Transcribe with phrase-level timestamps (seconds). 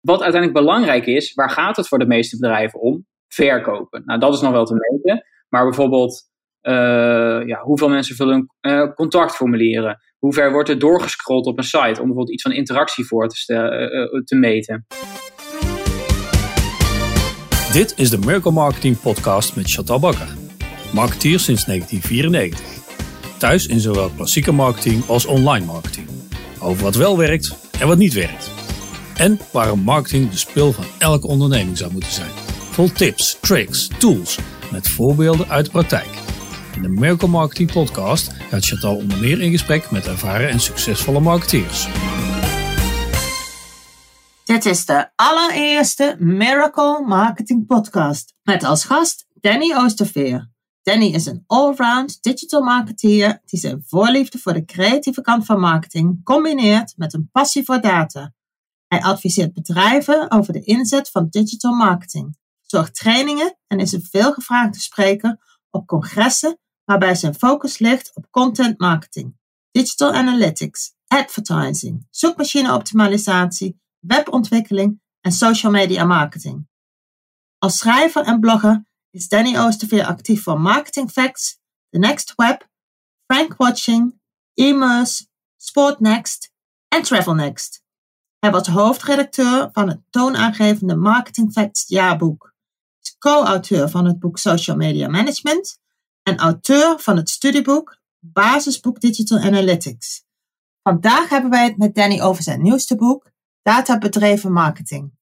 [0.00, 3.06] wat uiteindelijk belangrijk is, waar gaat het voor de meeste bedrijven om?
[3.28, 4.02] Verkopen.
[4.04, 5.24] Nou, dat is nog wel te meten.
[5.48, 6.30] Maar bijvoorbeeld,
[7.46, 9.98] ja, hoeveel mensen vullen uh, contactformulieren?
[10.18, 14.22] Hoe ver wordt er doorgescrolld op een site om bijvoorbeeld iets van interactie voor te,
[14.24, 14.86] te meten?
[17.72, 20.36] Dit is de Miracle Marketing Podcast met Chantal Bakker.
[20.92, 22.78] Marketeer sinds 1994.
[23.38, 26.08] Thuis in zowel klassieke marketing als online marketing.
[26.60, 28.57] Over wat wel werkt en wat niet werkt.
[29.18, 32.30] En waarom marketing de spil van elke onderneming zou moeten zijn.
[32.70, 34.38] Vol tips, tricks, tools
[34.72, 36.08] met voorbeelden uit de praktijk.
[36.74, 41.20] In de Miracle Marketing Podcast gaat Chantal onder meer in gesprek met ervaren en succesvolle
[41.20, 41.88] marketeers.
[44.44, 50.50] Dit is de allereerste Miracle Marketing Podcast met als gast Danny Oosterveer.
[50.82, 56.24] Danny is een allround digital marketeer die zijn voorliefde voor de creatieve kant van marketing
[56.24, 58.32] combineert met een passie voor data.
[58.88, 64.80] Hij adviseert bedrijven over de inzet van digital marketing, zorgt trainingen en is een veelgevraagde
[64.80, 69.36] spreker op congressen waarbij zijn focus ligt op content marketing,
[69.70, 76.68] digital analytics, advertising, zoekmachine optimalisatie webontwikkeling en social media marketing.
[77.58, 81.58] Als schrijver en blogger is Danny Oosterveer actief voor Marketing Facts,
[81.90, 82.68] The Next Web,
[83.26, 84.20] Frank Watching,
[84.54, 85.26] Immerse,
[85.56, 86.52] Sport Next
[86.88, 87.86] en Travel Next.
[88.48, 92.54] Hij was hoofdredacteur van het toonaangevende Marketing Facts jaarboek,
[93.00, 95.78] is co-auteur van het boek Social Media Management
[96.22, 100.24] en auteur van het studieboek Basisboek Digital Analytics.
[100.82, 103.30] Vandaag hebben wij het met Danny over zijn nieuwste boek
[103.62, 105.12] Databedreven Marketing.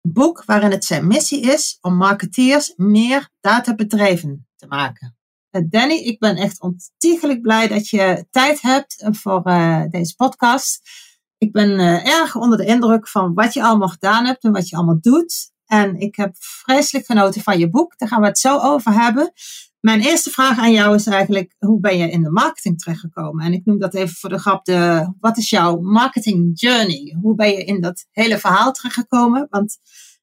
[0.00, 5.16] Een boek waarin het zijn missie is om marketeers meer databedreven te maken.
[5.50, 10.80] Eh, Danny, ik ben echt ontiegelijk blij dat je tijd hebt voor uh, deze podcast.
[11.42, 14.68] Ik ben uh, erg onder de indruk van wat je allemaal gedaan hebt en wat
[14.68, 15.52] je allemaal doet.
[15.66, 17.98] En ik heb vreselijk genoten van je boek.
[17.98, 19.32] Daar gaan we het zo over hebben.
[19.80, 23.44] Mijn eerste vraag aan jou is eigenlijk, hoe ben je in de marketing terechtgekomen?
[23.44, 27.16] En ik noem dat even voor de grap, de, wat is jouw marketing journey?
[27.22, 29.46] Hoe ben je in dat hele verhaal terechtgekomen?
[29.50, 29.78] Want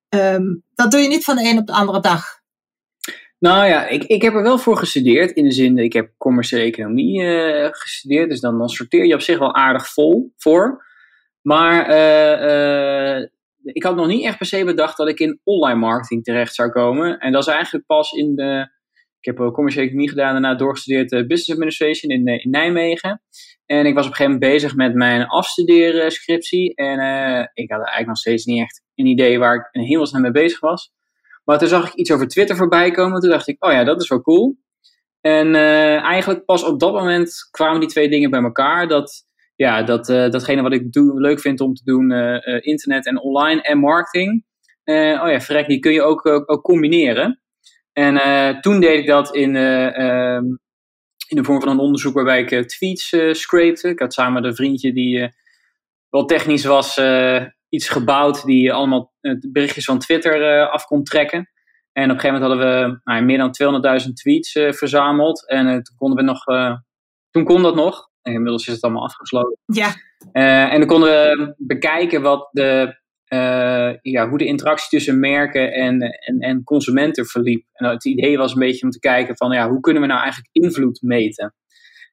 [0.09, 2.23] um, dat doe je niet van de een op de andere dag.
[3.39, 5.31] Nou ja, ik, ik heb er wel voor gestudeerd.
[5.31, 8.29] In de zin, ik heb commerciële economie uh, gestudeerd.
[8.29, 10.87] Dus dan, dan sorteer je op zich wel aardig vol voor.
[11.41, 13.27] Maar uh, uh,
[13.63, 16.69] ik had nog niet echt per se bedacht dat ik in online marketing terecht zou
[16.69, 17.19] komen.
[17.19, 18.77] En dat is eigenlijk pas in de
[19.19, 23.21] ik heb commerciële economie gedaan, daarna doorgestudeerd business administration in, Nijmegen.
[23.65, 26.75] En ik was op een gegeven moment bezig met mijn afstuderen scriptie.
[26.75, 26.99] En
[27.53, 30.59] ik had eigenlijk nog steeds niet echt een idee waar ik in hemelsnaam mee bezig
[30.59, 30.91] was.
[31.43, 33.21] Maar toen zag ik iets over Twitter voorbij komen.
[33.21, 34.57] Toen dacht ik, oh ja, dat is wel cool.
[35.21, 38.87] En eigenlijk pas op dat moment kwamen die twee dingen bij elkaar.
[38.87, 39.27] Dat,
[39.59, 42.11] ja, dat, datgene wat ik leuk vind om te doen,
[42.61, 44.43] internet en online en marketing.
[44.85, 47.41] oh ja, verrek, die kun je ook, ook, combineren.
[47.93, 50.59] En toen deed ik dat in, um,
[51.27, 53.89] in de vorm van een onderzoek waarbij ik tweets scrapte.
[53.89, 55.33] Ik had samen een vriendje die
[56.09, 57.01] wel technisch was,
[57.69, 59.13] iets gebouwd die allemaal
[59.51, 61.49] berichtjes van Twitter af kon trekken.
[61.91, 65.49] En op een gegeven moment hadden we nou, meer dan 200.000 tweets verzameld.
[65.49, 66.43] En toen konden we nog,
[67.29, 68.08] toen kon dat nog.
[68.29, 69.57] En inmiddels is het allemaal afgesloten.
[69.65, 69.93] Ja.
[70.71, 72.97] en dan konden we bekijken wat de
[73.29, 77.65] uh, ja, hoe de interactie tussen merken en, en, en consumenten verliep.
[77.73, 80.21] En het idee was een beetje om te kijken van ja, hoe kunnen we nou
[80.21, 81.55] eigenlijk invloed meten?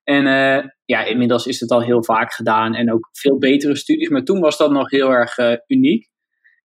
[0.04, 4.08] En uh, ja, inmiddels is het al heel vaak gedaan en ook veel betere studies,
[4.08, 6.08] maar toen was dat nog heel erg uh, uniek.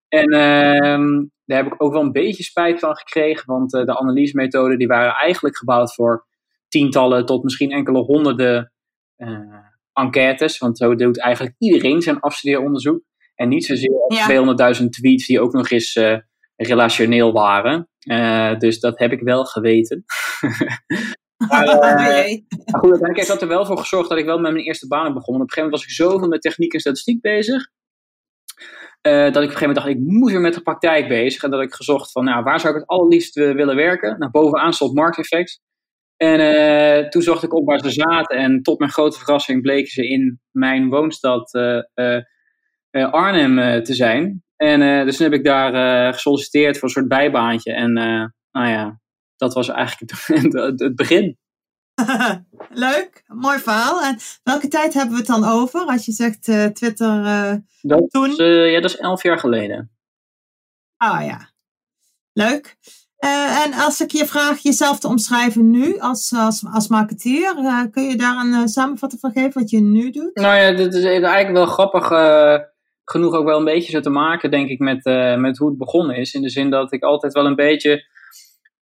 [0.08, 4.78] En ehm, daar heb ik ook wel een beetje spijt van gekregen, want de analysemethoden
[4.78, 6.26] die waren eigenlijk gebouwd voor
[6.68, 8.72] tientallen tot misschien enkele honderden
[9.94, 13.02] enquêtes, want zo doet eigenlijk iedereen zijn afstudeeronderzoek.
[13.36, 14.76] En niet zozeer ja.
[14.80, 16.18] 200.000 tweets die ook nog eens uh,
[16.56, 17.90] relationeel waren.
[18.08, 20.04] Uh, dus dat heb ik wel geweten.
[21.50, 24.52] maar, uh, maar goed, uiteindelijk heeft dat er wel voor gezorgd dat ik wel met
[24.52, 25.36] mijn eerste baan begon.
[25.36, 27.70] Op een gegeven moment was ik zoveel met techniek en statistiek bezig.
[29.02, 31.44] dat ik op een gegeven moment dacht, ik moet weer met de praktijk bezig.
[31.44, 34.20] En dat ik gezocht van, nou, waar zou ik het allerliefst willen werken?
[34.20, 35.28] Nou, bovenaan stond Market
[36.22, 38.38] En toen zocht ik op waar ze zaten.
[38.38, 44.44] En tot mijn grote verrassing bleken ze in mijn woonstad uh, Arnhem uh, te zijn.
[44.56, 47.74] En dus toen heb ik daar gesolliciteerd voor een soort bijbaantje.
[47.74, 47.94] En
[48.52, 49.00] nou ja,
[49.36, 51.38] dat was eigenlijk het, het begin.
[52.70, 54.02] Leuk, mooi verhaal.
[54.02, 57.24] En welke tijd hebben we het dan over als je zegt Twitter
[57.82, 58.30] dat toen?
[58.30, 59.92] Is, ja, dat is elf jaar geleden.
[60.98, 61.52] Ah ja,
[62.34, 62.78] leuk.
[63.64, 67.54] En als ik je vraag jezelf te omschrijven nu als, als, als marketeer,
[67.92, 70.36] kun je daar een samenvatting van geven wat je nu doet?
[70.36, 72.08] Nou ja, dit is eigenlijk wel grappig
[73.06, 75.04] genoeg ook wel een beetje zo te maken, denk ik, met,
[75.40, 76.34] met hoe het begonnen is.
[76.34, 78.06] In de zin dat ik altijd wel een beetje.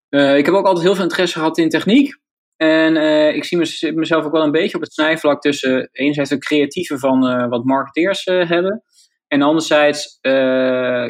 [0.09, 2.17] ik heb ook altijd heel veel interesse gehad in techniek.
[2.57, 2.95] En
[3.35, 3.57] ik zie
[3.93, 8.25] mezelf ook wel een beetje op het snijvlak tussen enerzijds het creatieve van wat marketeers
[8.25, 8.83] hebben.
[9.29, 10.17] En anderzijds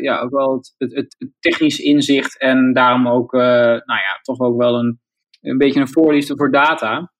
[0.01, 4.75] ja, ook wel het, het, technisch inzicht en daarom ook nou ja, toch ook wel
[4.75, 4.99] een,
[5.41, 7.11] een beetje een voorliefde voor data.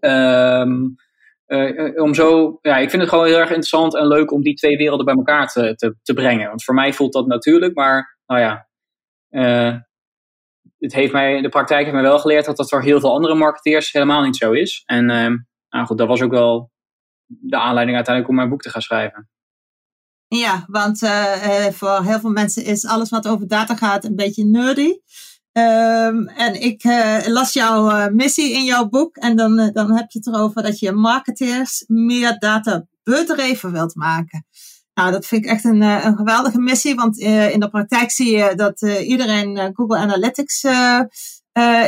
[0.00, 0.96] Um,
[1.46, 4.54] uh, om zo, ja, ik vind het gewoon heel erg interessant en leuk om die
[4.54, 6.48] twee werelden bij elkaar te, te, brengen.
[6.48, 8.68] Want voor mij voelt dat natuurlijk, maar nou ja,
[10.78, 13.34] het heeft mij, de praktijk heeft mij wel geleerd dat dat voor heel veel andere
[13.34, 14.82] marketeers helemaal niet zo is.
[14.86, 15.36] En uh,
[15.68, 16.70] nou goed, dat was ook wel
[17.26, 19.28] de aanleiding uiteindelijk om mijn boek te gaan schrijven.
[20.38, 20.98] Ja, want
[21.72, 24.98] voor heel veel mensen is alles wat over data gaat een beetje nerdy.
[25.52, 29.16] Um, en ik uh, las jouw missie in jouw boek.
[29.16, 34.46] En dan, dan heb je het erover dat je marketeers meer data bedreven wilt maken.
[34.94, 36.94] Nou, dat vind ik echt een, een geweldige missie.
[36.94, 40.66] Want in de praktijk zie je dat iedereen Google Analytics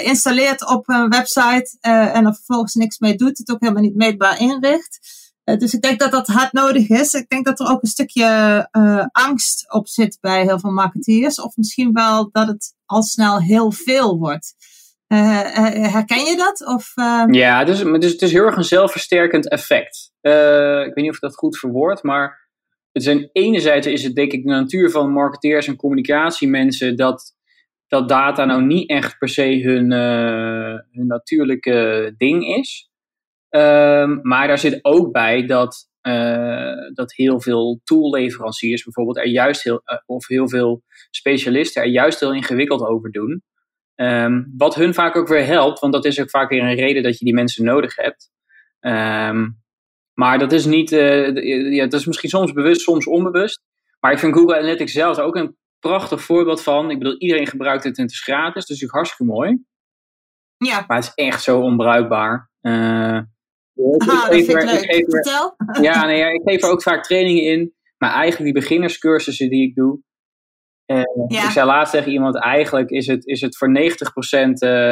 [0.02, 1.76] installeert op een website.
[1.80, 3.38] en er vervolgens niks mee doet.
[3.38, 5.21] Het ook helemaal niet meetbaar inricht.
[5.44, 7.12] Dus ik denk dat dat hard nodig is.
[7.12, 8.68] Ik denk dat er ook een stukje
[9.12, 11.40] angst op zit bij heel veel marketeers.
[11.40, 14.54] Of misschien wel dat het al snel heel veel wordt.
[15.12, 15.40] Uh,
[15.92, 16.66] herken je dat?
[16.66, 17.24] Of, uh...
[17.30, 20.12] Ja, is, het, is, heel erg een zelfversterkend effect.
[20.20, 20.30] Ik
[20.94, 22.50] weet niet of ik dat goed verwoord, maar
[22.92, 27.34] het zijn enerzijds is het denk ik de natuur van marketeers en communicatiemensen dat,
[27.88, 29.90] dat data nou niet echt per se hun,
[30.90, 32.90] hun natuurlijke ding is.
[33.52, 35.90] Ehm, maar daar zit ook bij dat,
[36.94, 42.34] dat heel veel toolleveranciers bijvoorbeeld er juist heel, of heel veel specialisten er juist heel
[42.34, 43.42] ingewikkeld over doen.
[43.94, 47.02] Um, wat hun vaak ook weer helpt, want dat is ook vaak weer een reden
[47.02, 48.30] dat je die mensen nodig hebt.
[48.80, 49.62] Um,
[50.14, 53.62] maar dat is niet, uh, ja, dat is misschien soms bewust, soms onbewust.
[54.00, 56.90] Maar ik vind Google Analytics zelf ook een prachtig voorbeeld van.
[56.90, 59.64] Ik bedoel, iedereen gebruikt het en het is gratis, dus is hartstikke mooi.
[60.56, 60.84] Ja.
[60.86, 62.50] Maar het is echt zo onbruikbaar.
[62.60, 63.18] Uh,
[64.30, 65.54] Ik, er, Vertel.
[65.86, 67.74] Ja, nee, ja, ik geef er ook vaak trainingen in.
[67.98, 70.00] Maar eigenlijk die beginnerscursussen die ik doe,
[70.86, 73.80] uh, Ik zei laatst tegen iemand, eigenlijk is het, is het voor 90% uh,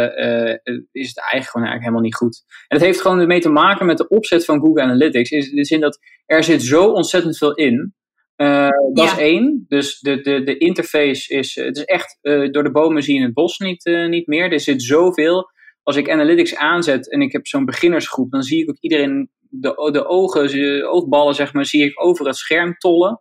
[0.03, 0.59] uh,
[0.93, 2.45] is het eigenlijk gewoon eigenlijk helemaal niet goed.
[2.69, 5.31] En dat heeft gewoon mee te maken met de opzet van Google Analytics.
[5.31, 7.95] In de zin dat er zit zo ontzettend veel in.
[8.37, 9.13] Uh, dat ja.
[9.13, 9.65] is één.
[9.69, 13.35] Dus de, de, de interface is, het is echt, door de bomen zie je het
[13.35, 14.53] bos niet, niet meer.
[14.53, 15.51] Er zit zoveel.
[15.82, 19.91] Als ik Analytics aanzet en ik heb zo'n beginnersgroep, dan zie ik ook iedereen, de,
[19.93, 23.21] de ogen, de oogballen zeg maar, zie ik over het scherm tollen.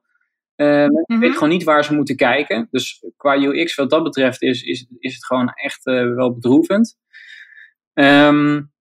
[0.56, 2.68] Uh, mensen mm weten gewoon niet waar ze moeten kijken.
[2.72, 6.98] Dus qua UX, wat dat betreft, is, is, is het gewoon echt uh, wel bedroevend.
[7.94, 8.72] Um,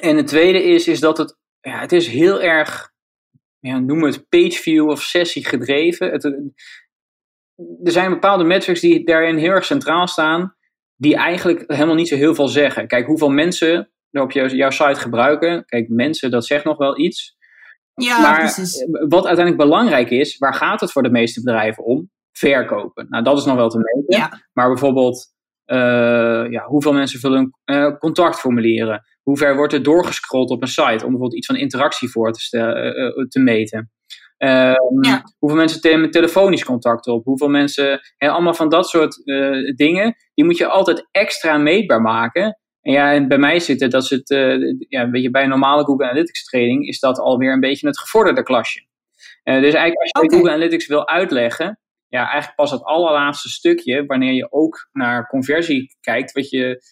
[0.00, 2.92] en het tweede is, is dat het, ja, het is heel erg,
[3.58, 6.10] ja, noem het pageview of sessie gedreven.
[6.10, 6.24] Het,
[7.84, 10.56] er zijn bepaalde metrics die daarin heel erg centraal staan,
[10.96, 12.86] die eigenlijk helemaal niet zo heel veel zeggen.
[12.86, 15.64] Kijk, hoeveel mensen er op jou, jouw site gebruiken.
[15.64, 17.36] Kijk, mensen, dat zegt nog wel iets.
[17.94, 18.86] Ja, maar precies.
[19.08, 22.10] wat uiteindelijk belangrijk is, waar gaat het voor de meeste bedrijven om?
[22.32, 23.06] Verkopen.
[23.08, 24.18] Nou, dat is nog wel te meten.
[24.18, 24.40] Ja.
[24.52, 25.26] Maar bijvoorbeeld,
[25.66, 25.76] uh,
[26.50, 29.02] ja, hoeveel mensen vullen uh, contactformulieren?
[29.22, 32.40] Hoe ver wordt er doorgescrolld op een site om bijvoorbeeld iets van interactie voor te,
[32.40, 33.90] stellen, uh, te meten?
[34.38, 35.22] Um, ja.
[35.38, 37.24] Hoeveel mensen nemen telefonisch contact op?
[37.24, 39.22] Hoeveel mensen, hè, allemaal van dat soort
[39.76, 42.58] dingen, die moet je altijd extra meetbaar maken.
[42.80, 45.48] En ja, en bij mij zit het, dat het, uh, ja, weet je, bij een
[45.48, 48.80] normale Google Analytics training is dat alweer een beetje het gevorderde klasje.
[49.44, 50.38] Uh, dus eigenlijk als je okay.
[50.38, 55.96] Google Analytics wil uitleggen, ja, eigenlijk pas het allerlaatste stukje, wanneer je ook naar conversie
[56.00, 56.82] kijkt, wat je,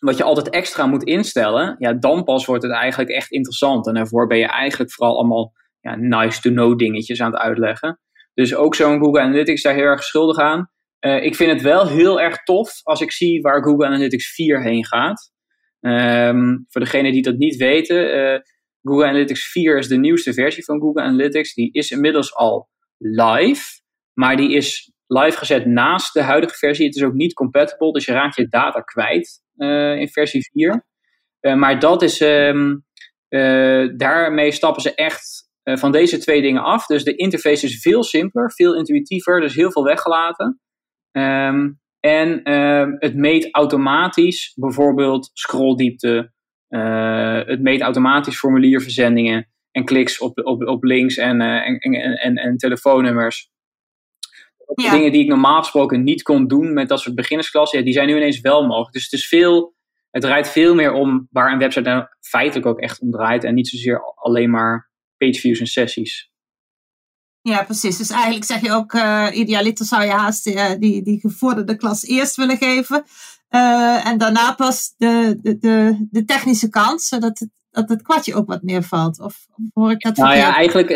[0.00, 3.86] wat je altijd extra moet instellen, ja, dan pas wordt het eigenlijk echt interessant.
[3.86, 5.52] En daarvoor ben je eigenlijk vooral allemaal
[5.82, 8.00] ja, nice to know dingetjes aan het uitleggen.
[8.34, 10.70] Dus ook zo'n Google Analytics daar heel erg schuldig aan.
[11.00, 14.62] Uh, ik vind het wel heel erg tof als ik zie waar Google Analytics 4
[14.62, 15.32] heen gaat.
[15.80, 18.38] Um, voor degenen die dat niet weten, uh,
[18.82, 21.54] Google Analytics 4 is de nieuwste versie van Google Analytics.
[21.54, 23.64] Die is inmiddels al live,
[24.12, 26.86] maar die is live gezet naast de huidige versie.
[26.86, 30.86] Het is ook niet compatible, dus je raakt je data kwijt uh, in versie 4.
[31.56, 32.84] maar dat is, um,
[33.96, 36.86] daarmee stappen ze echt van deze twee dingen af.
[36.86, 40.60] Dus de interface is veel simpeler, veel intuïtiever, dus heel veel weggelaten.
[41.12, 46.32] Um, en um, het meet automatisch bijvoorbeeld scrolldiepte.
[46.68, 52.18] Uh, het meet automatisch formulierverzendingen en kliks op, op, op links en, uh, en, en,
[52.18, 53.50] en, en, telefoonnummers.
[54.74, 54.90] Ja.
[54.90, 58.06] Dingen die ik normaal gesproken niet kon doen met dat soort beginnersklassen, ja, die zijn
[58.06, 58.92] nu ineens wel mogelijk.
[58.92, 59.74] Dus het is veel,
[60.10, 63.54] het draait veel meer om waar een website nou feitelijk ook echt om draait en
[63.54, 64.90] niet zozeer alleen maar
[65.26, 66.30] pageviews en sessies.
[67.40, 67.96] Ja, precies.
[67.96, 72.04] Dus eigenlijk zeg je ook, uh, idealiter zou je haast uh, die, die gevorderde klas
[72.06, 73.04] eerst willen geven.
[73.50, 78.34] Uh, en daarna pas de, de, de, de technische kant, zodat het, dat het kwartje
[78.34, 79.20] ook wat meer valt.
[79.20, 80.90] Of, of hoor ik dat Nou ja, eigenlijk,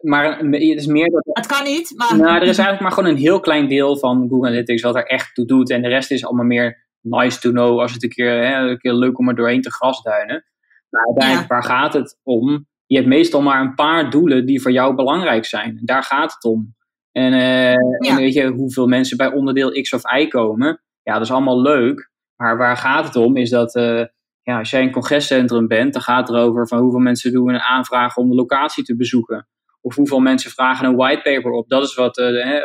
[0.00, 1.22] maar het is meer dat...
[1.24, 2.16] Het kan niet, maar...
[2.16, 5.06] Nou, er is eigenlijk maar gewoon een heel klein deel van Google Analytics wat er
[5.06, 5.70] echt toe doet.
[5.70, 8.78] En de rest is allemaal meer nice to know als het een keer, hè, een
[8.78, 10.44] keer leuk om er doorheen te grasduinen.
[10.88, 11.54] Maar uiteindelijk, ja.
[11.54, 12.66] waar gaat het om?
[12.92, 15.80] Je hebt meestal maar een paar doelen die voor jou belangrijk zijn.
[15.82, 16.74] Daar gaat het om.
[17.12, 17.70] En, uh,
[18.10, 20.82] en weet je, hoeveel mensen bij onderdeel X of Y komen.
[21.02, 22.10] Ja, dat is allemaal leuk.
[22.36, 24.04] Maar waar gaat het om is dat uh,
[24.42, 27.60] ja, als jij een congrescentrum bent, dan gaat het erover van hoeveel mensen doen een
[27.60, 29.48] aanvraag om de locatie te bezoeken.
[29.80, 31.68] Of hoeveel mensen vragen een whitepaper op.
[31.68, 32.60] Dat is wat, uh, hè,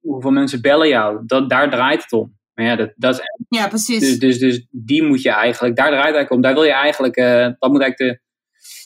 [0.00, 1.22] hoeveel mensen bellen jou.
[1.26, 2.36] Dat, daar draait het om.
[2.54, 4.00] Maar ja, dat, dat, ja precies.
[4.00, 6.40] Dus, dus, dus die moet je eigenlijk, daar draait het eigenlijk om.
[6.40, 7.16] Daar wil je eigenlijk,
[7.58, 8.22] dat moet eigenlijk de,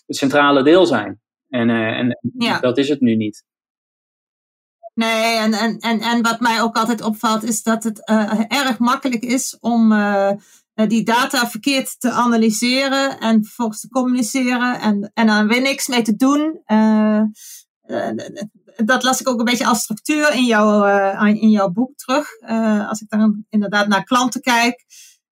[0.08, 1.20] het centrale deel zijn.
[1.48, 2.58] En, uh, en ja.
[2.60, 3.44] dat is het nu niet.
[4.94, 8.78] Nee, en, en, en, en wat mij ook altijd opvalt is dat het uh, erg
[8.78, 10.32] makkelijk is om uh,
[10.74, 16.02] die data verkeerd te analyseren en vervolgens te communiceren en, en dan weer niks mee
[16.02, 16.62] te doen.
[18.76, 20.84] dat las ik ook een beetje als structuur in, jouw
[21.26, 22.40] in jouw boek terug.
[22.88, 24.84] als ik dan inderdaad naar klanten kijk,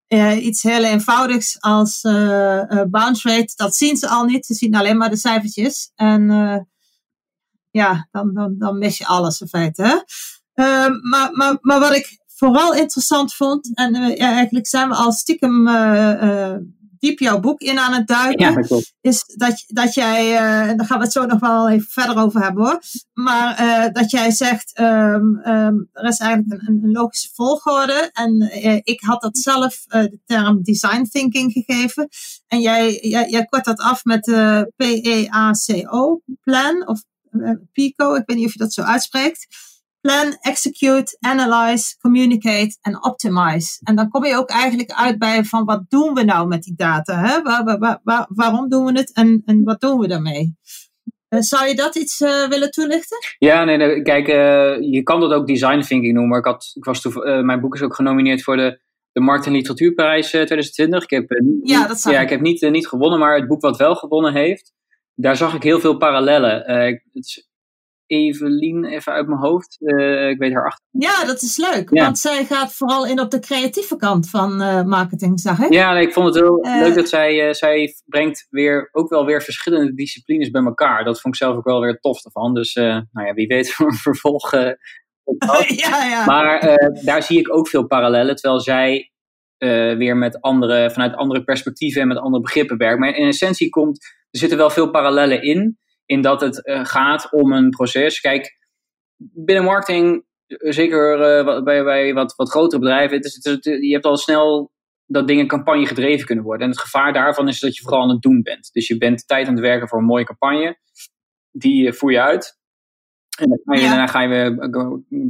[0.08, 4.46] uh, iets heel eenvoudigs als uh, uh, bounce rate, dat zien ze al niet.
[4.46, 5.92] Ze zien alleen maar de cijfertjes.
[5.94, 6.28] En
[7.70, 9.82] ja, dan, dan, dan mis je alles in feite.
[9.82, 9.96] Hè?
[10.54, 15.12] Ehm, maar, maar, maar wat ik vooral interessant vond, en ja, eigenlijk zijn we al
[15.12, 15.66] stiekem
[17.06, 18.50] diep jouw boek in aan het duiken.
[18.50, 21.86] Ja, dat is dat, dat jij, uh, daar gaan we het zo nog wel even
[21.88, 22.82] verder over hebben hoor.
[23.12, 28.10] Maar uh, dat jij zegt, um, um, er is eigenlijk een, een logische volgorde.
[28.12, 32.08] En uh, ik had dat zelf de term design thinking gegeven.
[32.46, 37.02] En jij, jij, jij kort dat af met de PEACO plan of
[37.72, 38.14] PICO.
[38.14, 39.46] Ik weet niet of je dat zo uitspreekt
[40.06, 43.80] plan, execute, analyze, communicate en optimize.
[43.84, 46.74] En dan kom je ook eigenlijk uit bij van wat doen we nou met die
[46.76, 47.18] data?
[47.18, 47.42] Hè?
[47.42, 50.56] Waar, waar, waar, waarom doen we het en, en wat doen we daarmee?
[51.28, 53.18] Uh, zou je dat iets uh, willen toelichten?
[53.38, 56.38] Ja, nee, kijk, uh, je kan dat ook design thinking noemen.
[56.38, 57.04] Ik had, ik was
[57.42, 58.80] mijn boek is ook genomineerd voor de,
[59.12, 61.02] de Markt- en Literatuurprijs 2020.
[61.02, 63.94] Ik heb, ja, dat ja, ik heb niet, niet gewonnen, maar het boek wat wel
[63.94, 64.72] gewonnen heeft,
[65.14, 66.62] daar zag ik heel veel parallellen.
[67.12, 67.48] het is
[68.06, 69.76] Evelien even uit mijn hoofd.
[69.80, 70.84] Uh, ik weet haar achter.
[70.90, 71.90] Ja, dat is leuk.
[71.92, 72.04] Ja.
[72.04, 75.72] Want zij gaat vooral in op de creatieve kant van uh, marketing, zag ik.
[75.72, 79.24] Ja, nee, ik vond het heel uh, leuk dat zij, zij brengt weer, ook wel
[79.24, 81.04] weer verschillende disciplines bij elkaar.
[81.04, 82.54] Dat vond ik zelf ook wel weer tof ervan.
[82.54, 84.52] Dus nou ja, wie weet voor een vervolg.
[84.52, 84.74] ja,
[86.08, 86.24] ja.
[86.24, 88.36] Maar daar zie ik ook veel parallellen.
[88.36, 89.10] Terwijl zij
[89.98, 92.98] weer met andere, vanuit andere perspectieven en met andere begrippen werkt.
[92.98, 97.32] Maar in essentie komt, er zitten wel veel parallellen in in dat het uh, gaat
[97.32, 98.20] om een proces.
[98.20, 98.58] Kijk,
[99.16, 104.04] binnen marketing, zeker uh, bij, bij wat, wat grotere bedrijven, het is, het je hebt
[104.04, 104.74] al snel
[105.06, 106.66] dat dingen campagne gedreven kunnen worden.
[106.66, 108.72] En het gevaar daarvan is dat je vooral aan het doen bent.
[108.72, 110.78] Dus je bent tijd aan het werken voor een mooie campagne.
[111.50, 112.58] Die voer je uit.
[113.38, 113.88] En dan ga je, ja.
[113.88, 114.70] daarna ga je weer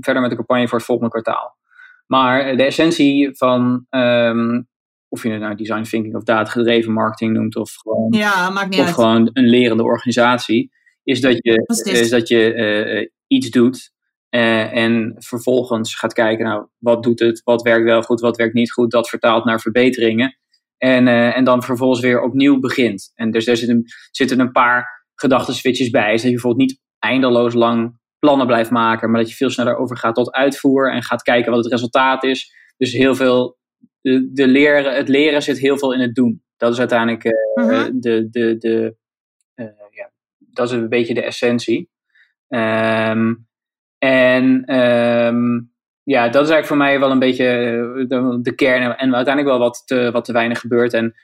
[0.01, 1.57] verder met de campagne voor het volgende kwartaal.
[2.07, 4.69] Maar de essentie van um,
[5.09, 8.79] of je het nou design thinking of data-gedreven marketing noemt, of gewoon, ja, maakt niet
[8.79, 8.95] of uit.
[8.95, 10.71] gewoon een lerende organisatie,
[11.03, 13.95] is dat je, is dat je uh, iets doet
[14.31, 18.55] uh, en vervolgens gaat kijken, nou, wat doet het, wat werkt wel goed, wat werkt
[18.55, 20.37] niet goed, dat vertaalt naar verbeteringen.
[20.79, 23.13] En, uh, en dan vervolgens weer opnieuw begint.
[23.15, 26.13] En dus daar zitten, zitten een paar gedachtenswitches bij.
[26.13, 29.77] Dus dat je bijvoorbeeld niet eindeloos lang plannen blijft maken, maar dat je veel sneller
[29.77, 32.53] overgaat tot uitvoer en gaat kijken wat het resultaat is.
[32.77, 33.59] Dus heel veel
[34.07, 36.43] de, de leren, het leren zit heel veel in het doen.
[36.57, 38.01] Dat is uiteindelijk uh, mm-hmm.
[38.01, 38.97] de, de, de,
[39.55, 41.91] uh, ja, dat is een beetje de essentie.
[42.49, 43.47] Um,
[43.99, 45.73] en um,
[46.03, 47.45] ja, dat is eigenlijk voor mij wel een beetje
[48.09, 50.93] de, de kern en uiteindelijk wel wat te, wat te weinig gebeurt.
[50.93, 51.15] En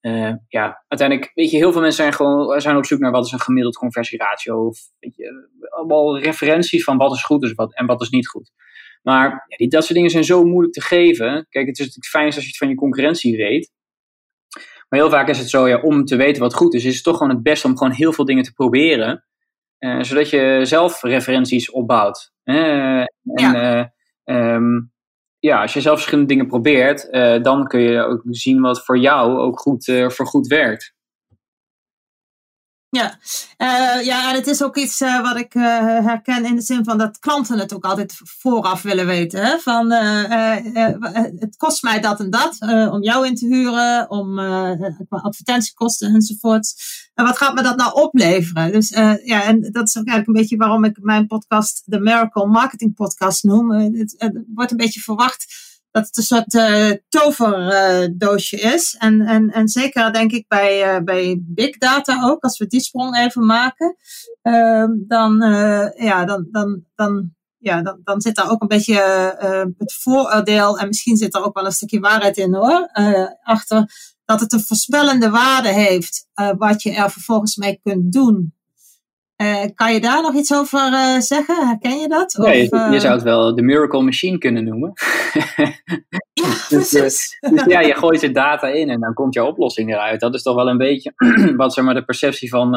[0.00, 3.26] uh, ja, uiteindelijk, weet je, heel veel mensen zijn gewoon zijn op zoek naar wat
[3.26, 4.66] is een gemiddeld conversieratio.
[4.66, 8.28] Of weet je, allemaal referenties van wat is goed is wat, en wat is niet
[8.28, 8.50] goed.
[9.02, 11.46] Maar ja, die, dat soort dingen zijn zo moeilijk te geven.
[11.48, 13.72] Kijk, het is natuurlijk fijn als je het van je concurrentie weet.
[14.88, 17.04] Maar heel vaak is het zo, ja, om te weten wat goed is, is het
[17.04, 19.24] toch gewoon het beste om gewoon heel veel dingen te proberen.
[19.78, 22.32] Uh, zodat je zelf referenties opbouwt.
[22.44, 23.90] Uh, en, ja.
[24.24, 24.92] Uh, um,
[25.38, 27.08] ja, als je zelf verschillende dingen probeert,
[27.44, 30.94] dan kun je ook zien wat voor jou ook goed, voor goed werkt.
[32.90, 33.18] Ja,
[33.58, 35.62] uh, ja, en het is ook iets uh, wat ik uh,
[36.04, 39.44] herken in de zin van dat klanten het ook altijd vooraf willen weten.
[39.44, 39.58] Hè?
[39.58, 39.90] Van
[41.40, 42.56] het kost mij dat en dat
[42.92, 44.38] om jou in te huren, om
[45.08, 46.74] advertentiekosten enzovoort.
[47.14, 48.72] En wat gaat me dat nou opleveren?
[48.72, 48.88] Dus
[49.24, 52.94] ja, en dat is ook eigenlijk een beetje waarom ik mijn podcast de Miracle Marketing
[52.94, 53.70] Podcast noem.
[53.70, 58.96] Het wordt een beetje verwacht dat het een soort uh, toverdoosje is.
[58.98, 62.80] En, en, en zeker denk ik bij, uh, bij big data ook, als we die
[62.80, 63.96] sprong even maken,
[64.42, 65.36] uh, dan,
[65.96, 68.94] ja, dan, dan, dan, ja, dan, dan zit daar ook een beetje
[69.78, 72.88] het vooroordeel, en misschien zit er ook wel een stukje waarheid in hoor,
[73.42, 73.84] achter
[74.24, 76.26] dat het een voorspellende waarde heeft,
[76.58, 78.54] wat je er vervolgens mee kunt doen.
[79.40, 81.66] Uh, kan je daar nog iets over uh, zeggen?
[81.66, 82.32] Herken je dat?
[82.32, 82.92] Je, uh...
[82.92, 84.92] je, zou het wel de Miracle Machine kunnen noemen.
[86.32, 90.20] ja, dus, dus, ja, je gooit er data in en dan komt jouw oplossing eruit.
[90.20, 91.12] Dat is toch wel een beetje
[91.56, 92.70] wat zeg maar, de perceptie van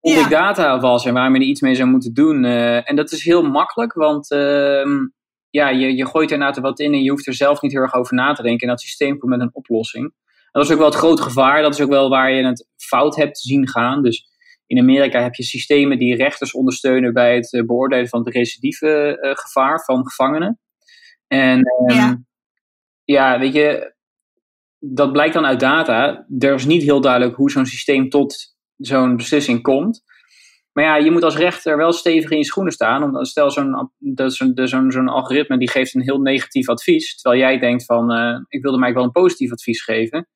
[0.00, 0.28] big ja.
[0.28, 2.44] data was en waar je er iets mee zou moeten doen.
[2.44, 5.06] en dat is heel makkelijk, want ehm,
[5.50, 7.80] ja, je, je gooit er inderdaad wat in en je hoeft er zelf niet heel
[7.80, 8.60] erg over na te denken.
[8.60, 10.14] En dat systeem komt met een oplossing.
[10.52, 11.62] dat is ook wel het grote gevaar.
[11.62, 14.02] Dat is ook wel waar je het fout hebt zien gaan.
[14.02, 14.29] Dus
[14.70, 19.18] in Amerika heb je systemen die rechters ondersteunen bij het eh, beoordelen van het recidieve
[19.20, 20.58] uh, gevaar van gevangenen.
[21.26, 22.22] En um, ja.
[23.04, 23.94] ja, weet je,
[24.78, 26.26] dat blijkt dan uit data.
[26.38, 30.02] Er is niet heel duidelijk hoe zo'n systeem tot zo'n beslissing komt.
[30.72, 33.02] Maar ja, je moet als rechter wel stevig in je schoenen staan.
[33.02, 37.20] Omdat stel zo'n zo'n zo'n zo'n algoritme die geeft een heel negatief advies.
[37.20, 40.28] Terwijl jij denkt van uh, ik wilde mij wel een positief advies geven.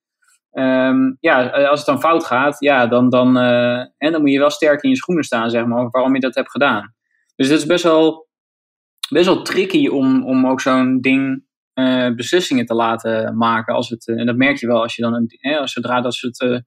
[0.54, 4.38] Um, ja, als het dan fout gaat, ja, dan, dan, uh, en dan moet je
[4.38, 6.94] wel sterk in je schoenen staan, zeg maar, waarom je dat hebt gedaan.
[7.36, 8.28] Dus het is best wel,
[9.08, 11.44] best wel tricky om, om ook zo'n ding
[11.74, 13.74] uh, beslissingen te laten maken.
[13.74, 16.18] Als het, uh, en dat merk je wel als je dan, een, als zodra dat
[16.20, 16.64] het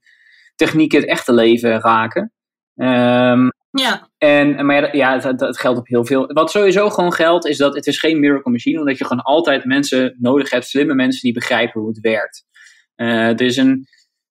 [0.56, 2.34] technieken het echte leven raken.
[2.76, 4.10] Um, ja.
[4.18, 6.28] En, maar ja, het, geldt op heel veel.
[6.28, 9.66] Wat sowieso gewoon geldt, is dat het is geen miracle machine, omdat je gewoon altijd
[9.66, 12.46] mensen nodig hebt, slimme mensen die begrijpen hoe het werkt.
[12.98, 13.88] Uh, er is een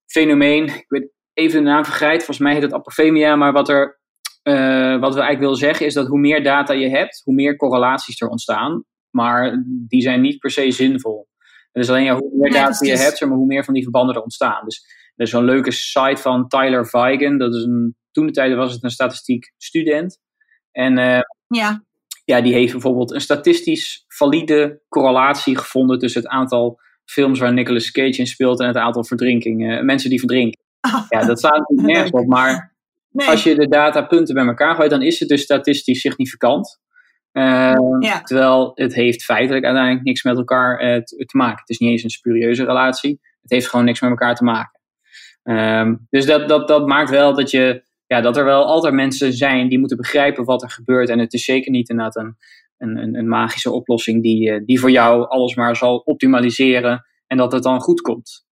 [0.07, 4.01] fenomeen, ik weet even de naam vergrijt, volgens mij heet het apophemia, maar wat, er,
[4.43, 7.57] uh, wat we eigenlijk willen zeggen is dat hoe meer data je hebt, hoe meer
[7.57, 11.29] correlaties er ontstaan, maar die zijn niet per se zinvol.
[11.73, 14.23] Dus alleen ja, hoe meer data je hebt, maar hoe meer van die verbanden er
[14.23, 14.65] ontstaan.
[14.65, 14.85] Dus
[15.17, 18.73] er is zo'n leuke site van Tyler Vigen, dat is een, toen de tijd was
[18.73, 20.21] het een statistiek student.
[20.73, 21.85] En uh, ja.
[22.25, 27.91] ja, die heeft bijvoorbeeld een statistisch valide correlatie gevonden tussen het aantal films waar Nicolas
[27.91, 30.61] Cage in speelt en het aantal verdrinkingen, mensen die verdrinken.
[30.81, 31.05] Ah.
[31.09, 32.75] Ja, dat staat natuurlijk nergens op, maar
[33.11, 33.29] nee.
[33.29, 36.81] als je de datapunten bij elkaar gooit, dan is het dus statistisch significant.
[37.33, 38.21] Uh, ja.
[38.23, 41.61] Terwijl het heeft feitelijk uiteindelijk niks met elkaar uh, te, te, maken.
[41.61, 43.21] Het is niet eens een spurieuze relatie.
[43.43, 44.81] Het heeft gewoon niks met elkaar te maken.
[45.43, 49.33] Um, dus dat, dat, dat maakt wel dat, je, ja, dat er wel altijd mensen
[49.33, 51.09] zijn die moeten begrijpen wat er gebeurt.
[51.09, 52.37] En het is zeker niet inderdaad een,
[52.79, 57.37] een, een, een magische oplossing die, eh, die voor jou alles maar zal optimaliseren en
[57.37, 58.45] dat het dan goed komt.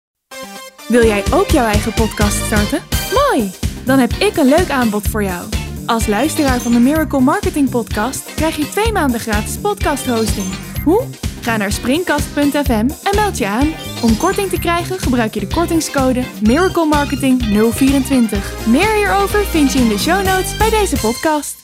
[0.89, 2.81] Wil jij ook jouw eigen podcast starten?
[3.13, 3.51] Mooi!
[3.85, 5.49] Dan heb ik een leuk aanbod voor jou.
[5.87, 10.47] Als luisteraar van de Miracle Marketing Podcast krijg je twee maanden gratis podcast hosting.
[10.85, 11.05] Hoe?
[11.41, 13.69] Ga naar springkast.fm en meld je aan.
[14.03, 18.67] Om korting te krijgen gebruik je de kortingscode Miracle Marketing 024.
[18.67, 21.62] Meer hierover vind je in de show notes bij deze podcast.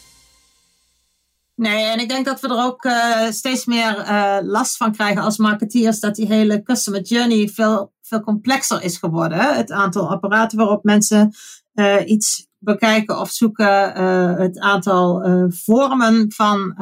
[1.59, 5.23] Nee, en ik denk dat we er ook uh, steeds meer uh, last van krijgen
[5.23, 9.55] als marketeers dat die hele customer journey veel, veel complexer is geworden.
[9.55, 11.33] Het aantal apparaten waarop mensen
[11.75, 13.93] uh, iets bekijken of zoeken,
[14.41, 16.77] het aantal vormen van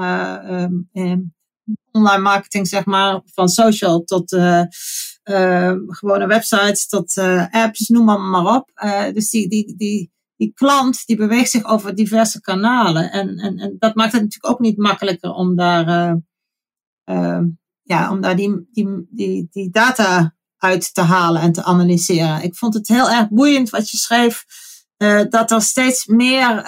[1.90, 4.30] online marketing, zeg maar, van social tot
[5.86, 7.18] gewone websites, tot
[7.50, 8.70] apps, noem maar, maar op.
[9.14, 13.10] dus die, die, die, die klant die beweegt zich over diverse kanalen.
[13.10, 16.14] En, en, en dat maakt het natuurlijk ook niet makkelijker om daar, uh,
[17.16, 17.44] uh,
[17.82, 22.42] ja, om daar die, die, die, die data uit te halen en te analyseren.
[22.42, 24.44] Ik vond het heel erg boeiend wat je schreef,
[24.98, 26.64] uh, dat er steeds meer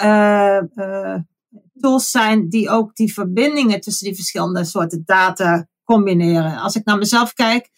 [1.79, 6.57] tools zijn die ook die verbindingen tussen die verschillende soorten data combineren.
[6.57, 7.69] Als ik naar mezelf kijk,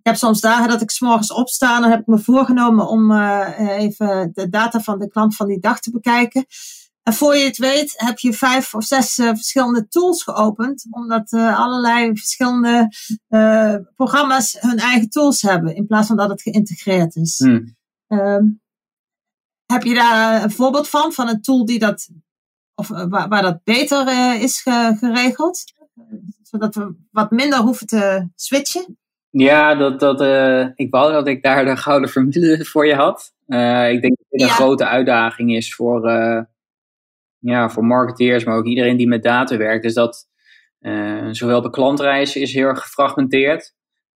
[0.00, 3.10] ik heb soms dagen dat ik s'morgens opsta en dan heb ik me voorgenomen om
[3.10, 6.46] uh, even de data van de klant van die dag te bekijken.
[7.02, 11.32] En voor je het weet heb je vijf of zes uh, verschillende tools geopend, omdat
[11.32, 12.88] uh, allerlei verschillende
[13.96, 17.38] programma's hun eigen tools hebben, in plaats van dat het geïntegreerd is.
[17.38, 17.76] Hmm.
[18.08, 18.60] Um,
[19.66, 22.08] heb je daar een voorbeeld van, van een tool die dat,
[22.74, 25.64] of waar, waar dat beter is ge, geregeld?
[26.42, 28.99] Zodat we wat minder hoeven te switchen?
[29.30, 33.34] Ja, dat, dat, uh, ik wou dat ik daar de gouden formule voor je had.
[33.46, 36.42] Uh, ik denk dat dit een grote uitdaging is voor, uh,
[37.38, 39.82] ja, voor marketeers, maar ook iedereen die met data werkt.
[39.82, 40.28] Dus dat
[41.30, 43.74] zowel de klantreis is heel erg gefragmenteerd.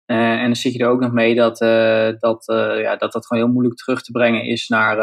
[0.07, 1.59] en dan zit je er ook nog mee dat,
[2.21, 2.45] dat,
[2.79, 4.97] ja, dat dat gewoon heel moeilijk terug te brengen is naar,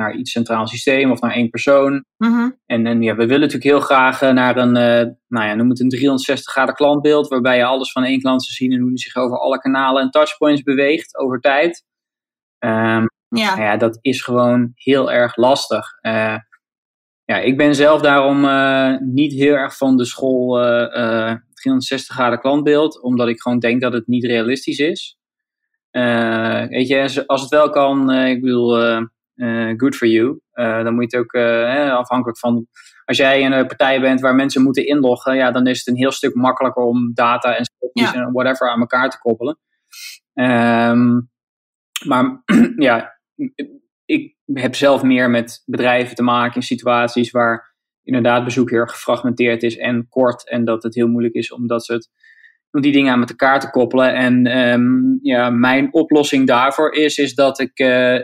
[0.00, 2.04] naar iets centraal systeem of naar één persoon.
[2.16, 2.50] Mhm.
[2.66, 5.68] En, en ja, we willen natuurlijk heel graag eh, naar een, uh, nou ja, noem
[5.68, 8.88] het een 360 graden klantbeeld, waarbij je alles van één klant zou zien en hoe
[8.88, 11.84] die zich over alle kanalen en touchpoints beweegt over tijd.
[12.58, 13.54] Um, ja.
[13.54, 15.86] Nou ja, dat is gewoon heel erg lastig.
[16.02, 16.36] Uh,
[17.24, 18.40] ja, ik ben zelf daarom
[19.12, 20.54] niet heel erg van de school
[21.54, 25.18] 360 graden klantbeeld, omdat ik gewoon denk dat het niet realistisch is.
[26.70, 28.78] weet je, als het wel kan, ik bedoel
[29.76, 30.40] good for you.
[30.54, 32.66] Uh, dan moet je het ook uh, afhankelijk van.
[33.04, 36.10] Als jij een partij bent waar mensen moeten inloggen, ja, dan is het een heel
[36.10, 38.14] stuk makkelijker om data en ja.
[38.14, 39.58] en whatever aan elkaar te koppelen.
[40.34, 41.30] Um,
[42.06, 42.42] maar
[42.76, 43.20] ja,
[44.04, 48.90] ik heb zelf meer met bedrijven te maken in situaties waar inderdaad bezoek heel erg
[48.90, 50.48] gefragmenteerd is en kort.
[50.48, 52.08] En dat het heel moeilijk is om, dat soort,
[52.70, 54.14] om die dingen aan met elkaar te koppelen.
[54.14, 57.76] En um, ja, mijn oplossing daarvoor is, is dat ik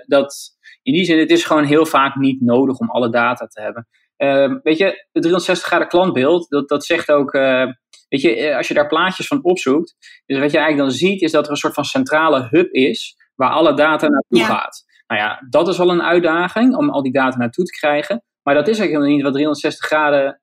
[0.07, 0.56] dat
[0.87, 3.89] in die zin, het is gewoon heel vaak niet nodig om alle data te hebben.
[4.19, 7.65] Uh, weet je, het 360 graden klantbeeld, dat, dat zegt ook, uh,
[8.09, 9.97] weet je, eh, als je daar plaatjes van opzoekt,
[10.27, 13.17] dus wat je eigenlijk dan ziet, is dat er een soort van centrale hub is,
[13.35, 14.45] waar alle data naartoe Ja.
[14.45, 14.85] gaat.
[15.07, 18.25] Nou ja, dat is al een uitdaging om al die data naartoe te krijgen.
[18.43, 20.41] Maar dat is eigenlijk helemaal niet wat 360 graden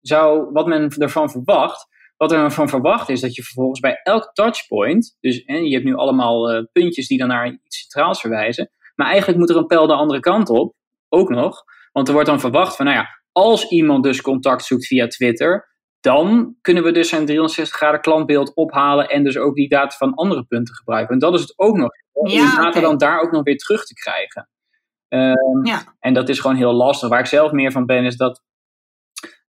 [0.00, 1.86] zou, wat men ervan verwacht.
[2.16, 5.84] Wat er van verwacht is dat je vervolgens bij elk touchpoint, dus hè, je hebt
[5.84, 9.66] nu allemaal eh, puntjes die dan naar iets centraals verwijzen, maar eigenlijk moet er een
[9.66, 10.74] pijl de andere kant op,
[11.08, 11.64] ook nog.
[11.92, 15.74] Want er wordt dan verwacht van, nou ja, als iemand dus contact zoekt via Twitter,
[16.00, 20.14] dan kunnen we dus zijn 360 graden klantbeeld ophalen en dus ook die data van
[20.14, 21.12] andere punten gebruiken.
[21.12, 21.90] En dat is het ook nog.
[22.12, 24.48] Om Ja, die data dan daar ook nog weer terug te krijgen.
[25.08, 25.96] Ehm, Ja.
[26.00, 27.08] En dat is gewoon heel lastig.
[27.08, 28.42] Waar ik zelf meer van ben, is dat,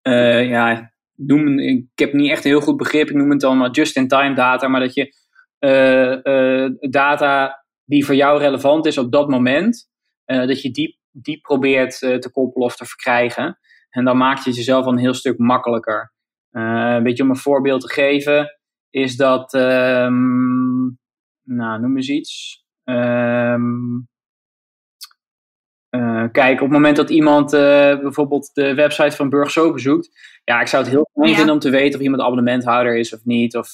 [0.02, 3.58] eh, ja, noem, ik heb niet echt een heel goed begrip, ik noem het dan
[3.58, 5.16] maar just-in-time data, maar dat je
[5.60, 9.90] eh, eh, data die voor jou relevant is op dat moment,
[10.26, 13.60] eh, dat je die, die probeert eh, te koppelen of te verkrijgen.
[13.90, 16.14] En dan maakt je het jezelf al een heel stuk makkelijker.
[16.50, 18.58] Eh, een beetje om een voorbeeld te geven,
[18.90, 20.84] is dat, ehm,
[21.44, 22.64] nou, noem eens iets.
[22.84, 23.64] Ehm,
[25.90, 27.52] eh, kijk, op het moment dat iemand
[28.02, 30.10] bijvoorbeeld de website van Burgso bezoekt,
[30.44, 31.36] ja, ik zou het heel fijn Ja.
[31.36, 33.70] vinden om te weten of iemand abonnementhouder is of niet, of,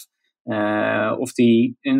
[1.20, 1.94] of die eh,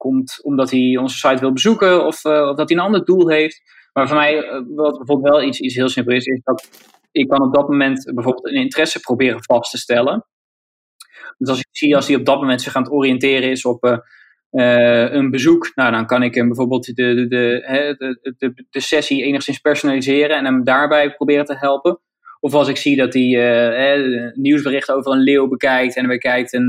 [0.00, 3.28] komt omdat hij onze site wil bezoeken, of, eh, of dat hij een ander doel
[3.28, 3.62] heeft.
[3.92, 6.68] Maar voor mij, eh, wat bijvoorbeeld wel iets, iets heel simpel is, is dat
[7.12, 10.26] ik kan op dat moment bijvoorbeeld een interesse proberen vast te stellen.
[11.38, 14.02] Dus als ik zie als hij op dat moment zich aan het oriënteren is op
[14.50, 19.22] eh, een bezoek, nou, dan kan ik hem bijvoorbeeld de, de, de, de, de, sessie
[19.22, 22.00] enigszins personaliseren en hem daarbij proberen te helpen.
[22.40, 26.06] Of als ik zie dat hij eh, hè, een nieuwsbericht over een leeuw bekijkt en
[26.06, 26.60] bekijkt eh,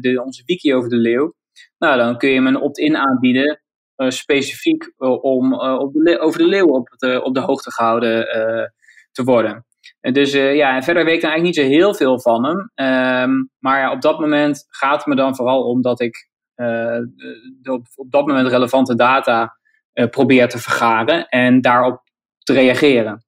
[0.00, 1.34] de, onze wiki over de leeuw.
[1.78, 3.60] Nou, dan kun je hem een opt-in aanbieden,
[4.00, 7.72] eh, specifiek eh, om eh, op de, over de leeuw op, de, op de hoogte
[7.72, 8.68] gehouden eh,
[9.12, 9.66] te worden.
[10.00, 12.70] En dus ja, en verder weet ik dan eigenlijk niet zo heel veel van hem.
[12.74, 16.28] Ehm, maar ja, op dat moment gaat het me dan vooral om dat ik
[17.62, 19.56] op, op dat moment relevante data
[20.10, 22.02] probeer te vergaren en daarop
[22.38, 23.24] te reageren.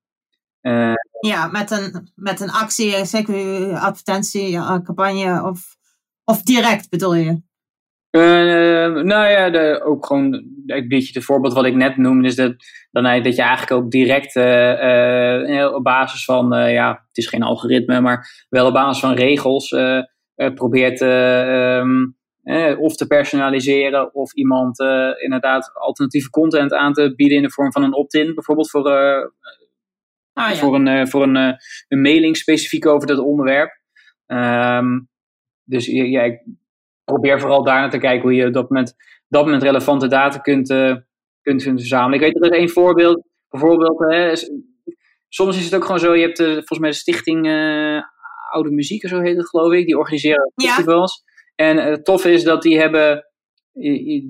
[1.20, 5.76] Ja, met een, met een actie, zeker advertentie, campagne of,
[6.24, 7.42] of direct bedoel je?
[8.12, 10.32] Eh, nou ja, de, ook gewoon
[10.66, 12.54] een beetje het voorbeeld wat ik net noemde, is dat,
[12.90, 18.00] dan, dat je eigenlijk ook direct eh, op basis van, ja, het is geen algoritme,
[18.00, 19.68] maar wel op basis van regels
[20.54, 24.80] probeert eh, of te personaliseren of iemand
[25.18, 28.90] inderdaad alternatieve content aan te bieden in de vorm van een opt-in, bijvoorbeeld voor,
[30.32, 30.54] Ah, ja.
[30.54, 31.56] voor, een, voor een,
[31.88, 33.80] een mailing specifiek over dat onderwerp.
[34.26, 35.00] Ehm,
[35.64, 36.40] dus ja, ik
[37.04, 38.94] probeer vooral daar naar te kijken hoe je op dat moment,
[39.28, 40.94] dat moment relevante data kunt, eh,
[41.42, 42.14] kunt verzamelen.
[42.14, 43.22] Ik weet er is één voorbeeld.
[43.48, 44.32] Bijvoorbeeld, hè,
[45.28, 48.02] soms is het ook gewoon zo, je hebt eh, volgens mij de stichting eh,
[48.50, 49.86] Oude Muziek, of zo heet het geloof ik.
[49.86, 50.68] Die organiseren Ja.
[50.68, 51.22] festivals.
[51.54, 53.26] En het toffe is dat die hebben,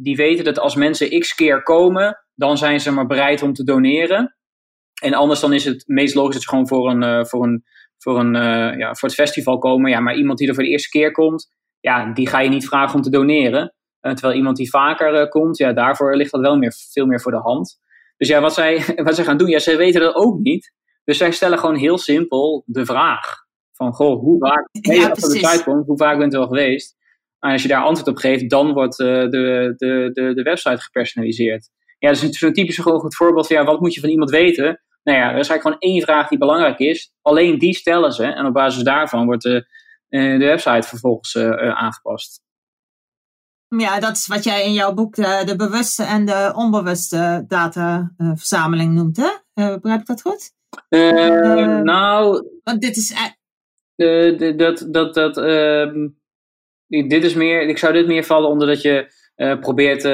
[0.03, 3.65] die weten dat als mensen x keer komen, dan zijn ze maar bereid om te
[3.65, 4.37] doneren.
[5.03, 7.65] En anders dan is het meest logisch dat ze gewoon voor, een, voor, een,
[7.99, 8.33] voor, een,
[8.79, 9.91] ja, voor het festival komen.
[9.91, 11.51] Ja, maar iemand die er voor de eerste keer komt,
[11.83, 13.75] ja, die ga je niet vragen om te doneren.
[14.01, 17.21] Eh, terwijl iemand die vaker eh, komt, ja, daarvoor ligt dat wel meer, veel meer
[17.21, 17.81] voor de hand.
[18.17, 20.73] Dus ja, wat zij, wat zij gaan doen, ja, zij weten dat ook niet.
[21.05, 23.41] Dus zij stellen gewoon heel simpel de vraag.
[23.73, 26.47] Van, goh, hoe vaak, als je op de site komt, hoe vaak bent u al
[26.47, 26.97] geweest?
[27.39, 29.75] En als je daar antwoord op geeft, dan wordt de, de,
[30.13, 31.69] de, de website gepersonaliseerd.
[31.99, 34.31] Ja, dat is een typisch gewoon goed voorbeeld van ja, wat moet je van iemand
[34.31, 34.83] weten?
[35.03, 37.13] Nou ja, er is eigenlijk gewoon één vraag die belangrijk is.
[37.23, 38.25] Alleen die stellen ze.
[38.25, 39.67] En op basis daarvan wordt de,
[40.19, 42.41] de website vervolgens aangepast.
[43.69, 48.95] Ja, dat is wat jij in jouw boek de, de bewuste en de onbewuste dataverzameling
[48.95, 49.31] noemt, hè?
[49.55, 50.53] Begrijp ik dat goed?
[51.85, 52.47] Nou.
[52.63, 53.15] Want dit is.
[53.97, 56.09] Uh, dat, dat, dat, ehm,
[56.87, 59.21] dit is meer, ik zou dit meer vallen onder dat je
[59.61, 60.05] probeert,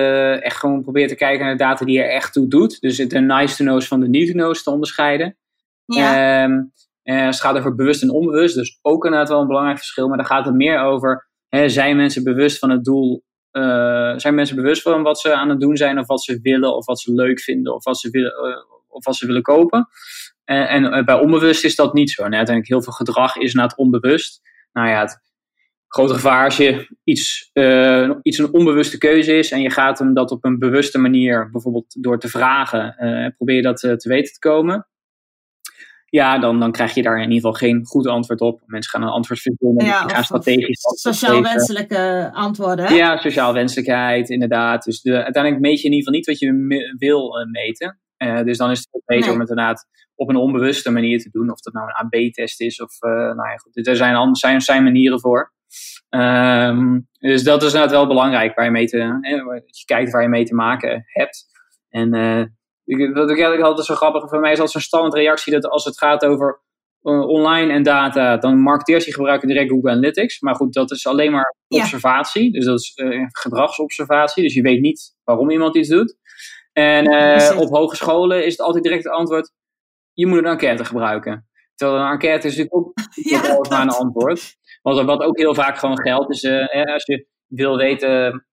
[0.42, 2.80] echt gewoon probeert te kijken naar de data die er echt toe doet.
[2.80, 5.37] Dus de nice to know's van de need to know's te onderscheiden.
[5.84, 6.44] Ja.
[6.44, 6.72] Um,
[7.16, 10.09] het gaat over bewust en onbewust, dus ook inderdaad wel een belangrijk verschil.
[10.09, 14.35] Maar dan gaat het meer over, hè, zijn mensen bewust van het doel uh, zijn
[14.35, 17.01] mensen bewust van wat ze aan het doen zijn, of wat ze willen, of wat
[17.01, 18.57] ze leuk vinden, of wat ze willen, uh,
[18.88, 19.88] of wat ze willen kopen.
[20.44, 22.23] Uh, en bij onbewust is dat niet zo.
[22.23, 24.40] En heel veel gedrag is na het onbewust.
[24.73, 25.23] Nou ja, het
[25.88, 27.51] grote gevaar als je iets,
[28.23, 32.03] iets een onbewuste keuze is en je gaat hem dat op een bewuste manier, bijvoorbeeld
[32.03, 32.94] door te vragen,
[33.37, 34.87] probeer je dat te weten te komen
[36.11, 38.62] ja, dan, dan krijg je daar in ieder geval geen goed antwoord op.
[38.66, 39.85] Mensen gaan een antwoord vinden.
[39.87, 40.81] Ja, gaan strategisch.
[40.81, 42.94] Sociaal wenselijke antwoorden.
[42.94, 44.85] Ja, sociaal wenselijkheid, inderdaad.
[44.85, 47.99] Dus de, uiteindelijk meet je in ieder geval niet wat je wil uh, meten.
[48.18, 49.35] Uh, dus dan is het beter nee.
[49.35, 51.51] om het inderdaad op een onbewuste manier te doen.
[51.51, 52.81] Of dat nou een AB-test is.
[52.83, 53.87] Of, uh, nou ja, goed.
[53.87, 55.53] Er zijn, zijn, zijn manieren voor.
[56.11, 58.55] Um, dus dat is inderdaad wel belangrijk.
[58.55, 58.97] Waar je, mee te,
[59.66, 61.47] je kijkt waar je mee te maken hebt.
[61.88, 62.11] En
[62.96, 65.85] wat ik eigenlijk altijd zo grappig voor mij is altijd zo'n standaard reactie dat als
[65.85, 66.61] het gaat over
[67.03, 70.40] uh, online en data, dan marketeers die gebruiken direct Google Analytics.
[70.40, 72.53] Maar goed, dat is alleen maar observatie.
[72.53, 74.42] Dus dat is uh, gedragsobservatie.
[74.42, 76.16] Dus je weet niet waarom iemand iets doet.
[76.72, 79.53] En uh, op hogescholen is het altijd direct het antwoord:
[80.12, 81.48] je moet een enquête gebruiken.
[81.74, 82.92] Terwijl een enquête is natuurlijk ook
[83.33, 84.57] ja, maar een antwoord.
[84.83, 88.46] Want wat ook heel vaak gewoon geldt, is als je wil weten,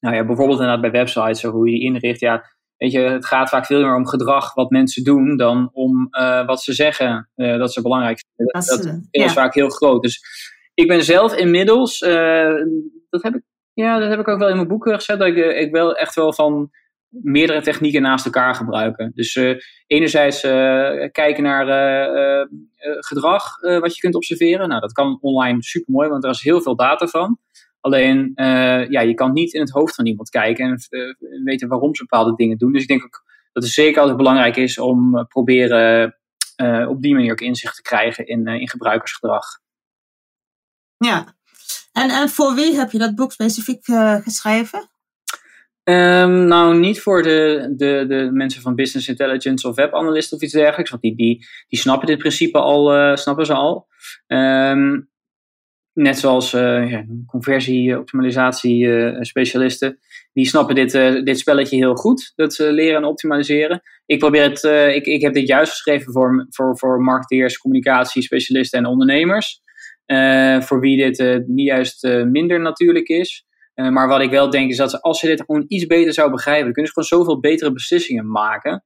[0.00, 2.44] nou ja, bijvoorbeeld inderdaad bij websites, hoe je die inricht, ja,
[2.78, 6.46] Weet je, het gaat vaak veel meer om gedrag wat mensen doen dan om uh,
[6.46, 8.54] wat ze zeggen uh, dat ze belangrijk vinden.
[8.54, 9.28] Dat, dat is ja.
[9.28, 10.02] vaak heel groot.
[10.02, 10.20] Dus
[10.74, 12.54] ik ben zelf inmiddels, uh,
[13.10, 15.36] dat, heb ik, ja, dat heb ik ook wel in mijn boek gezet, dat ik,
[15.36, 16.70] ik wel echt wel van
[17.08, 19.12] meerdere technieken naast elkaar gebruiken.
[19.14, 19.38] Dus
[19.86, 20.40] enerzijds
[21.12, 21.66] kijken naar
[22.80, 24.68] gedrag wat je kunt observeren.
[24.68, 27.38] Nou, dat kan online super mooi, want er is heel veel data van.
[27.80, 31.68] Alleen, uh, ja, je kan niet in het hoofd van iemand kijken en uh, weten
[31.68, 32.72] waarom ze bepaalde dingen doen.
[32.72, 36.12] Dus ik denk ook dat het zeker altijd belangrijk is om uh, proberen
[36.88, 39.44] op die manier ook inzicht te krijgen in, in gebruikersgedrag.
[40.96, 41.34] Ja,
[41.92, 43.84] en, en voor wie heb je dat boek specifiek
[44.22, 44.90] geschreven?
[45.84, 50.52] Um, nou, niet voor de, de, de mensen van business intelligence of webanalisten of iets
[50.52, 53.86] dergelijks, want die, die, die snappen dit principe al, snappen ze al.
[54.26, 55.10] Um,
[55.98, 59.98] net zoals uh, ja, conversie-optimalisatie uh, specialisten,
[60.32, 63.82] die snappen dit, uh, dit spelletje heel goed, dat leren en optimaliseren.
[64.06, 64.62] Ik probeer het,
[64.94, 69.62] ik, ik heb dit juist geschreven voor, voor, voor marketeers, communicatiespecialisten en ondernemers.
[70.60, 73.46] voor wie dit niet juist minder natuurlijk is.
[73.74, 76.36] maar wat ik wel denk is dat ze, als ze dit gewoon iets beter zouden
[76.36, 78.84] begrijpen, dan kunnen ze gewoon zoveel betere beslissingen maken.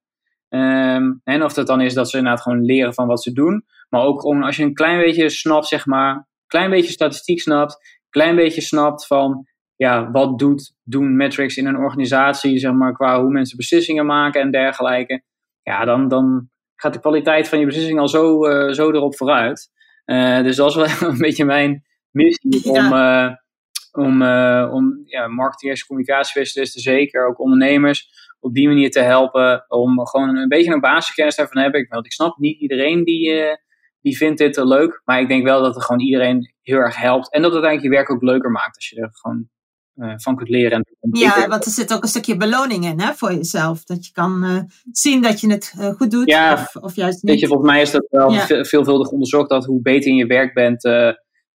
[0.49, 3.65] Um, en of dat dan is dat ze inderdaad gewoon leren van wat ze doen.
[3.89, 8.01] Maar ook gewoon als je een klein beetje snapt, zeg maar, klein beetje statistiek snapt,
[8.11, 13.21] klein beetje snapt van ja, wat doet, doen metrics in een organisatie, zeg maar, qua
[13.21, 15.23] hoe mensen beslissingen maken en dergelijke.
[15.63, 19.71] Ja, dan, dan gaat de kwaliteit van je beslissing al zo, uh, zo erop vooruit.
[20.07, 23.31] Uh, dus dat is wel een beetje mijn missie om, uh,
[23.93, 24.23] om,
[24.77, 28.09] om ja, marketeers, communicatiespecialisten, zeker ook ondernemers,
[28.41, 31.87] op die manier te helpen om gewoon een beetje een basiskennis daarvan hebben.
[31.89, 33.31] Want ik snap niet iedereen die
[34.03, 35.03] die vindt dit leuk.
[35.05, 37.33] Maar ik denk wel dat het gewoon iedereen heel erg helpt.
[37.33, 39.49] En dat het eigenlijk je werk ook leuker maakt als je er gewoon
[39.97, 40.87] uh, van kunt leren.
[41.13, 43.85] ja, want er zit ook een stukje beloning in hè, voor jezelf.
[43.85, 47.23] Dat je kan uh, zien dat je het uh, goed doet ja, of, of, juist
[47.23, 47.33] niet.
[47.33, 48.65] Weet je, volgens mij is dat wel ja.
[48.65, 50.83] veelvuldig onderzocht dat hoe beter in je werk bent,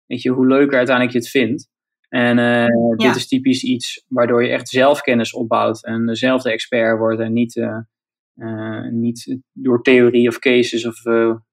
[0.05, 1.69] weet je, hoe leuker uiteindelijk je het vindt.
[2.09, 2.35] En
[2.97, 7.67] dit is typisch iets waardoor je echt zelfkennis opbouwt en dezelfde expert wordt en niet,
[8.91, 11.03] niet door theorie of cases of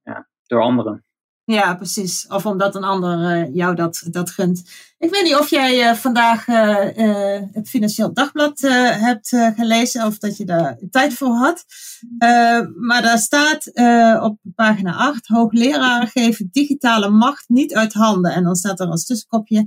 [0.02, 1.04] ja, door anderen.
[1.44, 2.26] Ja, precies.
[2.26, 4.62] Of omdat een ander uh, jou dat, dat gunt.
[4.98, 10.36] Ik weet niet of jij uh, vandaag uh, het Financieel Dagblad hebt gelezen of dat
[10.36, 11.64] je daar tijd voor had.
[12.76, 13.66] maar daar staat
[14.22, 18.32] op pagina 8: hoogleraren geven digitale macht niet uit handen.
[18.32, 19.66] En dan staat er als tussenkopje: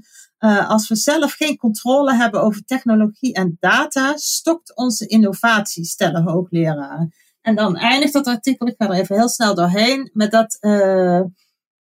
[0.67, 7.13] als we zelf geen controle hebben over technologie en data, stokt onze innovatie, stellen hoogleraren.
[7.45, 11.21] En dan eindigt dat artikel, ik ga er even heel snel doorheen, met dat uh,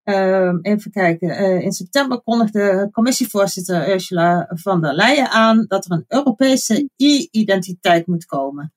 [0.05, 1.31] Ehm, even kijken.
[1.31, 8.07] Eh, in september kondigde commissievoorzitter Ursula von der Leyen aan dat er een Europese e-identiteit
[8.07, 8.73] moet komen.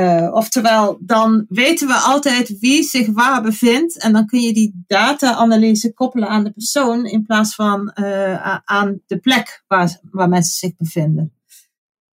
[0.00, 3.98] Uh, oftewel, dan weten we altijd wie zich waar bevindt.
[3.98, 7.96] En dan kun je die data-analyse koppelen aan de persoon in plaats van
[8.64, 11.32] aan de plek waar, waar mensen zich bevinden.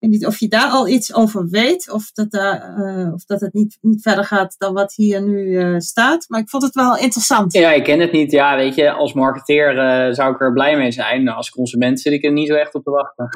[0.02, 3.24] Ik weet niet of je daar al iets over weet, of dat, daar, uh, of
[3.24, 6.24] dat het niet, niet verder gaat dan wat hier nu staat.
[6.28, 7.52] Maar ik vond het wel interessant.
[7.52, 8.30] Ja, ik ken het niet.
[8.30, 9.74] Ja, weet je, als marketeer
[10.14, 11.28] zou ik er blij mee zijn.
[11.28, 13.28] Als consument zit ik er niet zo echt op te wachten.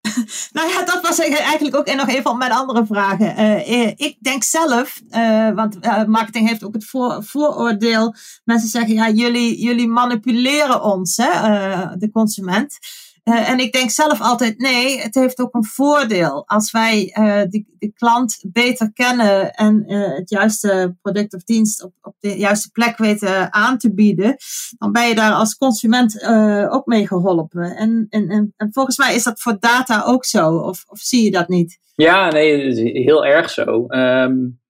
[0.52, 3.40] nou ja, dat was eigenlijk ook nog een van mijn andere vragen.
[3.40, 8.14] Uh, ik denk zelf, uh, want uh, marketing heeft ook het voor, vooroordeel.
[8.44, 11.28] Mensen zeggen, ja, jullie, jullie manipuleren ons, hè,
[11.96, 12.78] de consument.
[13.30, 16.42] Uh, en ik denk zelf altijd, nee, het heeft ook een voordeel.
[16.46, 21.92] Als wij uh, de, klant beter kennen en uh, het juiste product of dienst op,
[22.02, 24.36] op de juiste plek weten aan te bieden,
[24.78, 26.24] dan ben je daar als consument
[26.70, 27.76] ook mee geholpen.
[27.76, 31.24] En, en, en, en, volgens mij is dat voor data ook zo, of, of zie
[31.24, 31.78] je dat niet?
[31.94, 33.86] Ja, nee, heel erg zo.
[33.88, 34.60] Um,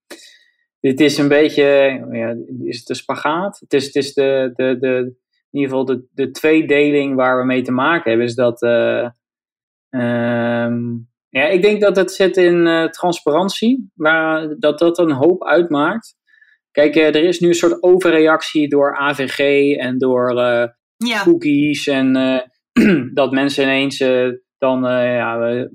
[0.79, 1.63] dit is een beetje,
[2.11, 3.59] ja, is het de spagaat?
[3.59, 5.13] Het is, het is de, de, de,
[5.51, 8.61] in ieder geval de, de tweedeling waar we mee te maken hebben, is dat.
[8.61, 9.09] Uh,
[9.89, 15.43] um, ja, ik denk dat het zit in uh, transparantie, waar, dat dat een hoop
[15.43, 16.15] uitmaakt.
[16.71, 20.33] Kijk, uh, er is nu een soort overreactie door AVG en door
[20.97, 21.23] ja.
[21.23, 21.87] cookies.
[21.87, 22.13] En
[23.13, 23.97] dat mensen ineens
[24.57, 25.67] dan ja,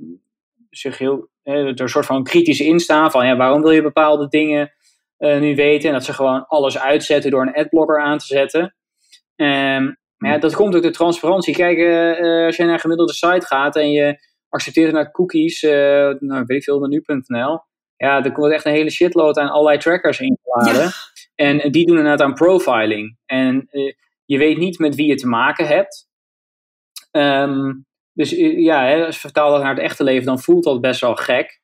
[0.71, 1.29] zich heel.
[1.43, 4.73] er een soort van kritisch instaan van ja, waarom wil je bepaalde dingen
[5.19, 5.89] nu weten?
[5.89, 8.75] En dat ze gewoon alles uitzetten door een adblocker aan te zetten.
[9.37, 11.55] Um, maar ja, dat komt ook de transparantie.
[11.55, 14.19] Kijk, uh, als je naar een gemiddelde site gaat en je
[14.49, 15.71] accepteert naar cookies, uh,
[16.19, 17.61] nou, weet ik veel, naar nu.nl.
[17.97, 20.83] Ja, er komt echt een hele shitload aan allerlei trackers ingeladen.
[20.83, 20.91] Ja.
[21.35, 23.19] En die doen inderdaad aan profiling.
[23.27, 23.93] En uh,
[24.25, 26.09] je weet niet met wie je te maken hebt.
[27.11, 30.81] Um, dus ja, hè, als je vertaalt dat naar het echte leven, dan voelt dat
[30.81, 31.61] best wel gek.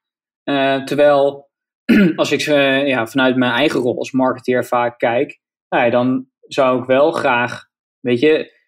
[0.84, 1.50] terwijl,
[2.16, 2.40] als ik
[2.86, 7.64] ja, vanuit mijn eigen rol als marketeer vaak kijk, nou, dan zou ik wel graag,
[8.00, 8.60] weet je,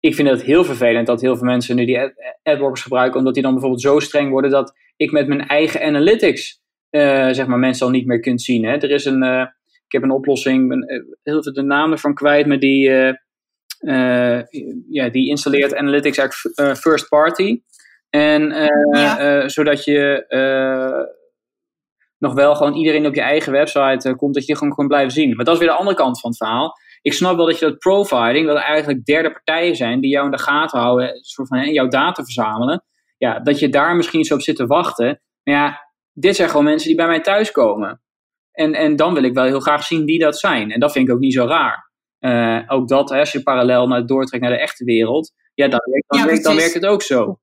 [0.00, 3.42] ik vind het heel vervelend dat heel veel mensen nu die AdWords gebruiken, omdat die
[3.42, 7.86] dan bijvoorbeeld zo streng worden dat ik met mijn eigen analytics, uh, zeg maar, mensen
[7.86, 8.64] al niet meer kunt zien.
[8.64, 8.72] Hè.
[8.72, 9.46] Er is een, uh,
[9.86, 12.90] ik heb een oplossing, ben uh, heel veel de naam ervan kwijt, maar die,
[14.90, 17.62] ja, die installeert analytics eigenlijk first party.
[18.10, 18.42] En
[18.90, 19.48] ja.
[19.48, 20.26] zodat je
[22.18, 25.36] nog wel gewoon iedereen op je eigen website komt, dat je gewoon kan blijven zien.
[25.36, 27.66] Maar dat is weer de andere kant van het verhaal ik snap wel dat je
[27.66, 31.48] dat profiling, dat er eigenlijk derde partijen zijn die jou in de gaten houden, soort
[31.48, 32.84] van hè, jouw data verzamelen,
[33.18, 35.20] ja, dat je daar misschien zo op zit te wachten.
[35.42, 38.02] Maar ja, dit zijn gewoon mensen die bij mij thuiskomen.
[38.52, 40.70] En, en dan wil ik wel heel graag zien wie dat zijn.
[40.70, 41.90] En dat vind ik ook niet zo raar.
[42.20, 45.80] Uh, ook dat, hè, als je parallel naar doortrekt naar de echte wereld, ja, dan,
[46.06, 47.38] dan, ja, werkt, dan werkt het ook zo.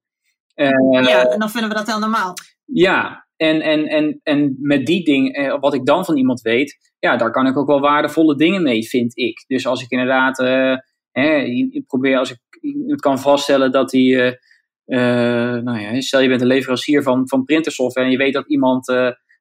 [0.56, 2.34] Uh, ja, en dan vinden we dat heel normaal.
[2.66, 6.89] Ja, en, en, en, en met die dingen, uh, wat ik dan van iemand weet,
[7.00, 9.44] ja, daar kan ik ook wel waardevolle dingen mee, vind ik.
[9.48, 10.76] Dus als ik inderdaad, uh,
[11.12, 11.38] hè,
[11.72, 12.40] ik probeer, als ik
[12.88, 14.26] het kan vaststellen dat die, uh,
[14.86, 18.50] uh, nou ja, stel je bent een leverancier van, van printersoftware en je weet dat
[18.50, 18.88] iemand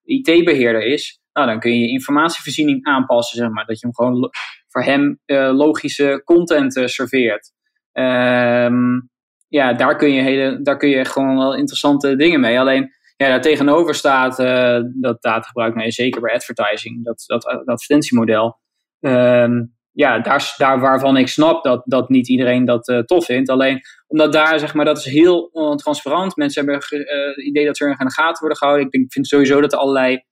[0.05, 3.65] IT-beheerder is, nou dan kun je je informatievoorziening aanpassen, zeg maar.
[3.67, 4.31] Dat je hem gewoon
[4.69, 5.21] voor hem
[5.57, 7.53] logische content serveert.
[7.93, 9.11] Um,
[9.49, 12.61] ja, daar kun, je hele, daar kun je gewoon wel interessante dingen mee.
[12.61, 17.67] Alleen ja, daar tegenover staat uh, dat datagebruik, nee, zeker bij advertising, dat, dat, dat
[17.67, 18.59] advertentiemodel.
[19.01, 23.49] Um, ja, daar, daar waarvan ik snap dat, dat niet iedereen dat uh, tof vindt.
[23.49, 26.37] Alleen omdat daar, zeg maar, dat is heel transparant.
[26.37, 28.87] Mensen hebben het idee dat ze er in de gaten worden gehouden.
[28.87, 30.25] Ik denk, vind sowieso dat er allerlei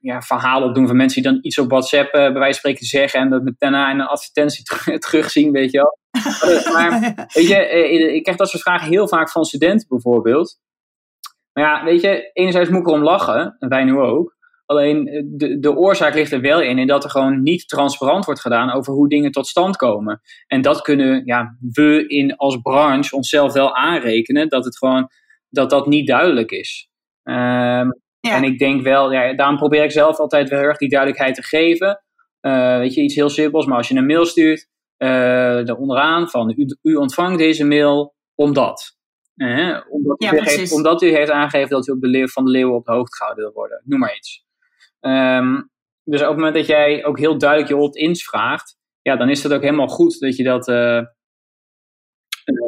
[0.00, 3.20] ja, verhalen opdoen van mensen die dan iets op WhatsApp bij wijze van spreken zeggen
[3.20, 4.64] en dat met daarna in een advertentie
[4.98, 5.98] terugzien, weet je wel.
[6.72, 10.58] maar weet je, eh, ik krijg dat soort vragen heel vaak van studenten bijvoorbeeld.
[11.52, 14.38] Maar ja, weet je, enerzijds moet ik erom lachen, en wij nu ook.
[14.66, 18.24] Alleen eh, de, de oorzaak ligt er wel in, in dat er gewoon niet transparant
[18.24, 20.20] wordt gedaan over hoe dingen tot stand komen.
[20.46, 25.08] En dat kunnen ja, we in als branche onszelf wel aanrekenen, dat het gewoon
[25.48, 26.88] dat dat niet duidelijk is.
[27.22, 30.88] Um, En ik denk wel, ja, daarom probeer ik zelf altijd wel heel erg die
[30.88, 32.02] duidelijkheid te geven.
[32.40, 36.28] Uh, weet je, iets heel simpels, maar als je een mail stuurt, uh, er onderaan
[36.28, 38.98] van u, u, ontvangt deze mail omdat.
[39.34, 42.44] Eh, omdat, ja, u heeft, omdat, u heeft aangegeven dat u op de leeuw, van
[42.44, 43.82] de leeuwen op de hoogte gehouden wil worden.
[43.84, 44.44] Noem maar iets.
[45.00, 45.70] Um,
[46.04, 49.42] dus op het moment dat jij ook heel duidelijk je opt-ins vraagt, ja, dan is
[49.42, 50.66] het ook helemaal goed dat je dat.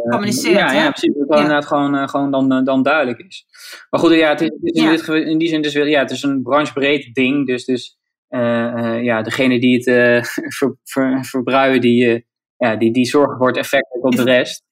[0.04, 0.58] Uh, Communiceert.
[0.58, 1.12] Ja, ja, precies.
[1.12, 1.36] Dat het ja.
[1.36, 3.46] inderdaad gewoon, gewoon dan, dan duidelijk is.
[3.90, 6.00] Maar goed, ja, het is, het is in, dit, in, die zin dus weer, ja,
[6.00, 7.46] het is een branchebreed ding.
[7.46, 7.98] Dus, dus
[8.28, 9.84] ja, degene die het
[10.58, 12.26] ver, ver, verbruiken, die,
[12.56, 14.62] ja, die, die zorgen voor het effect op de rest.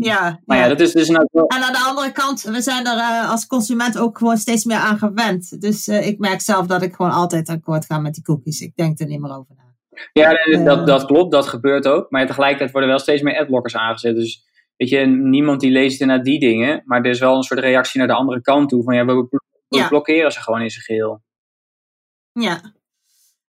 [0.00, 0.68] ja, maar ja.
[0.68, 4.18] dat is dus nou En aan de andere kant, we zijn er als consument ook
[4.18, 5.60] gewoon steeds meer aan gewend.
[5.60, 8.60] Dus ik merk zelf dat ik gewoon altijd akkoord ga met die cookies.
[8.60, 9.65] Ik denk er niet meer over na.
[10.12, 10.32] Ja,
[10.64, 12.10] dat, dat klopt, dat gebeurt ook.
[12.10, 14.14] Maar tegelijkertijd worden wel steeds meer adblockers aangezet.
[14.14, 14.44] Dus
[14.76, 16.82] weet je, niemand die leest naar die dingen.
[16.84, 18.82] Maar er is wel een soort reactie naar de andere kant toe.
[18.82, 19.28] Van ja, we,
[19.88, 21.22] blokkeren ze gewoon in zijn geheel.
[22.32, 22.74] Ja.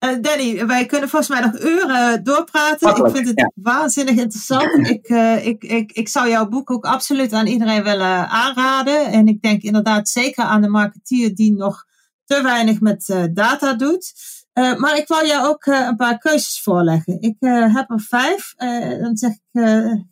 [0.05, 2.97] Uh, Danny, wij kunnen volgens mij nog uren doorpraten.
[2.97, 4.89] ik vind het waanzinnig interessant.
[4.97, 9.07] ik, uh, ik, ik, ik zou jouw boek ook absoluut aan iedereen willen aanraden.
[9.07, 11.85] En ik denk inderdaad zeker aan de marketeer die nog
[12.25, 14.13] te weinig met uh, data doet.
[14.55, 17.21] Uh, maar ik wil jou ook uh, een paar keuzes voorleggen.
[17.21, 18.55] Ik uh, heb er vijf.
[19.01, 19.41] dan zeg ik,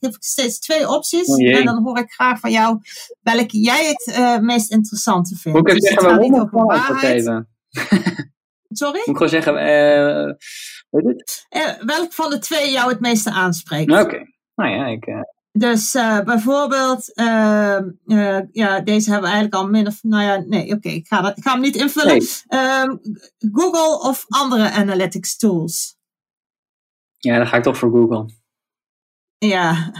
[0.00, 1.26] geef ik steeds twee opties.
[1.26, 2.80] Oh en dan hoor ik graag van jou
[3.20, 5.58] welke jij het meest interessante vindt.
[5.58, 7.24] Moet ik dus zeggen waarom of waarheid.
[8.68, 8.98] Sorry?
[8.98, 9.54] Moet ik gewoon zeggen,
[10.90, 11.46] weet het?
[11.86, 13.92] welk van de twee jou het meeste aanspreekt?
[13.92, 14.26] Oké.
[14.54, 15.06] Nou ja, ik...
[15.60, 20.36] Dus uh, bijvoorbeeld, uh, uh, ja, deze hebben we eigenlijk al min of, nou ja,
[20.46, 22.18] nee, oké, okay, ik, ga ik ga hem niet invullen.
[22.18, 22.28] Nee.
[22.46, 22.96] Ehm,
[23.52, 25.96] Google of andere analytics tools?
[27.16, 28.30] Ja, dan ga ik toch voor Google.
[29.38, 29.92] Ja,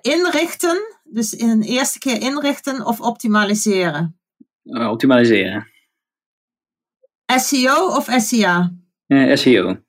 [0.00, 4.20] inrichten, dus in een eerste keer inrichten of optimaliseren?
[4.62, 5.66] optimaliseren.
[7.36, 8.74] SEO of SEA?
[9.34, 9.82] SEO.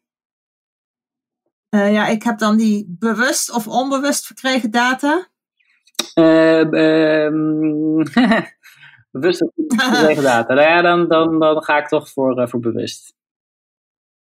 [1.69, 5.27] Uh, ja, ik heb dan die bewust of onbewust verkregen data.
[6.15, 6.69] Uh,
[9.11, 10.53] bewust of verkregen data.
[10.53, 13.13] Nou ja, dan, dan, dan ga ik toch voor, uh, voor bewust.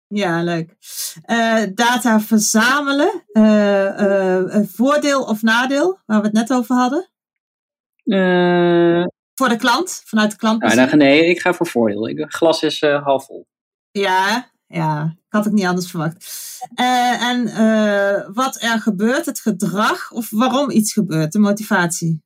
[0.08, 0.76] Ja, leuk.
[1.76, 3.24] data verzamelen.
[4.68, 7.10] voordeel of nadeel, waar we het net over hadden.
[9.34, 10.74] voor de klant, vanuit de klant.
[10.74, 12.08] Ja, nee, ik ga voor voordeel.
[12.08, 13.48] Ik, glas is half vol.
[13.92, 16.28] Ja, ja, ik had het niet anders verwacht.
[16.76, 22.22] Uh, en uh, wat er gebeurt, het gedrag of waarom iets gebeurt, de motivatie?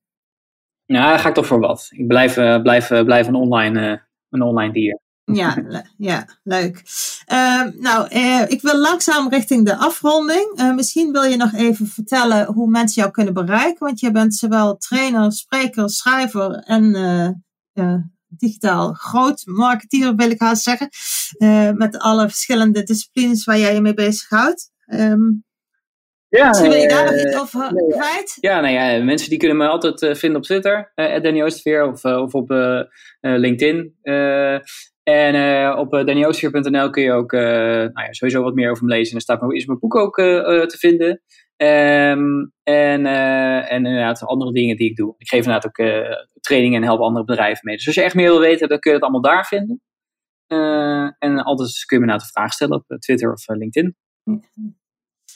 [0.85, 1.87] Ja, daar ga ik toch voor wat.
[1.89, 4.99] Ik blijf, uh, blijf, blijf een, online, een online dier.
[5.23, 5.57] Ja,
[5.97, 6.83] ja leuk.
[7.25, 8.07] Ehm, nou,
[8.47, 10.73] ik wil langzaam richting de afronding.
[10.75, 13.85] misschien wil je nog even vertellen hoe mensen jou kunnen bereiken.
[13.85, 16.93] Want je bent zowel trainer, spreker, schrijver en
[18.37, 20.89] digitaal groot marketeer, wil ik haast zeggen.
[21.37, 24.71] Uh, met alle verschillende disciplines waar jij je mee bezighoudt.
[24.87, 25.43] Um,
[26.29, 28.37] ja, Misschien wil je daar nog iets over nee, kwijt?
[28.39, 31.91] Ja, nou ja, mensen die kunnen me altijd uh, vinden op Twitter, uh, Danny Oosterveer,
[31.91, 32.49] of, of op
[33.21, 33.95] LinkedIn.
[35.03, 39.09] en op dannyoostveer.nl kun je ook nou ja, sowieso wat meer over me lezen.
[39.09, 41.21] En er staat is mijn boek ook te vinden.
[41.63, 45.15] Um, en, uh, en inderdaad andere dingen die ik doe.
[45.17, 46.07] Ik geef inderdaad ook uh,
[46.39, 47.75] trainingen en help andere bedrijven mee.
[47.75, 49.81] Dus als je echt meer wil weten, dan kun je het allemaal daar vinden.
[50.47, 53.95] Uh, en altijd kun je me naar de vraag stellen op Twitter of LinkedIn.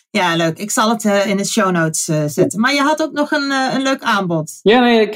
[0.09, 0.57] Ja, leuk.
[0.57, 2.03] Ik zal het in de show notes
[2.33, 2.59] zetten.
[2.59, 4.59] Maar je had ook nog een, een leuk aanbod.
[4.61, 5.15] Ja, nee, ik,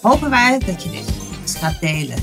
[0.00, 2.16] hopen wij dat je dit gaat delen.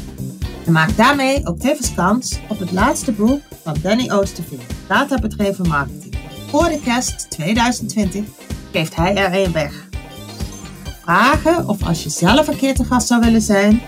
[0.65, 5.67] En maak daarmee ook tevens kans op het laatste boek van Danny Oosterveer, Data Bedreven
[5.67, 6.15] Marketing.
[6.47, 8.25] Voor de kerst 2020
[8.71, 9.87] geeft hij er een weg.
[11.01, 13.81] Vragen of als je zelf een keer te gast zou willen zijn,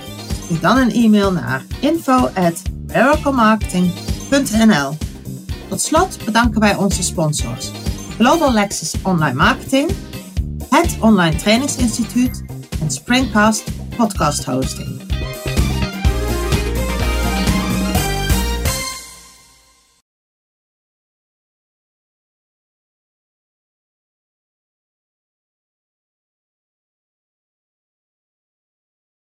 [0.44, 4.98] stuur dan een e-mail naar info@ miraclemarketing.nl.
[5.70, 7.72] Tot slot bedanken wij onze sponsors.
[8.18, 9.92] Global Lexus Online Marketing,
[10.70, 12.44] het Online Trainingsinstituut
[12.82, 13.64] en Springcast
[13.98, 15.02] Podcast Hosting.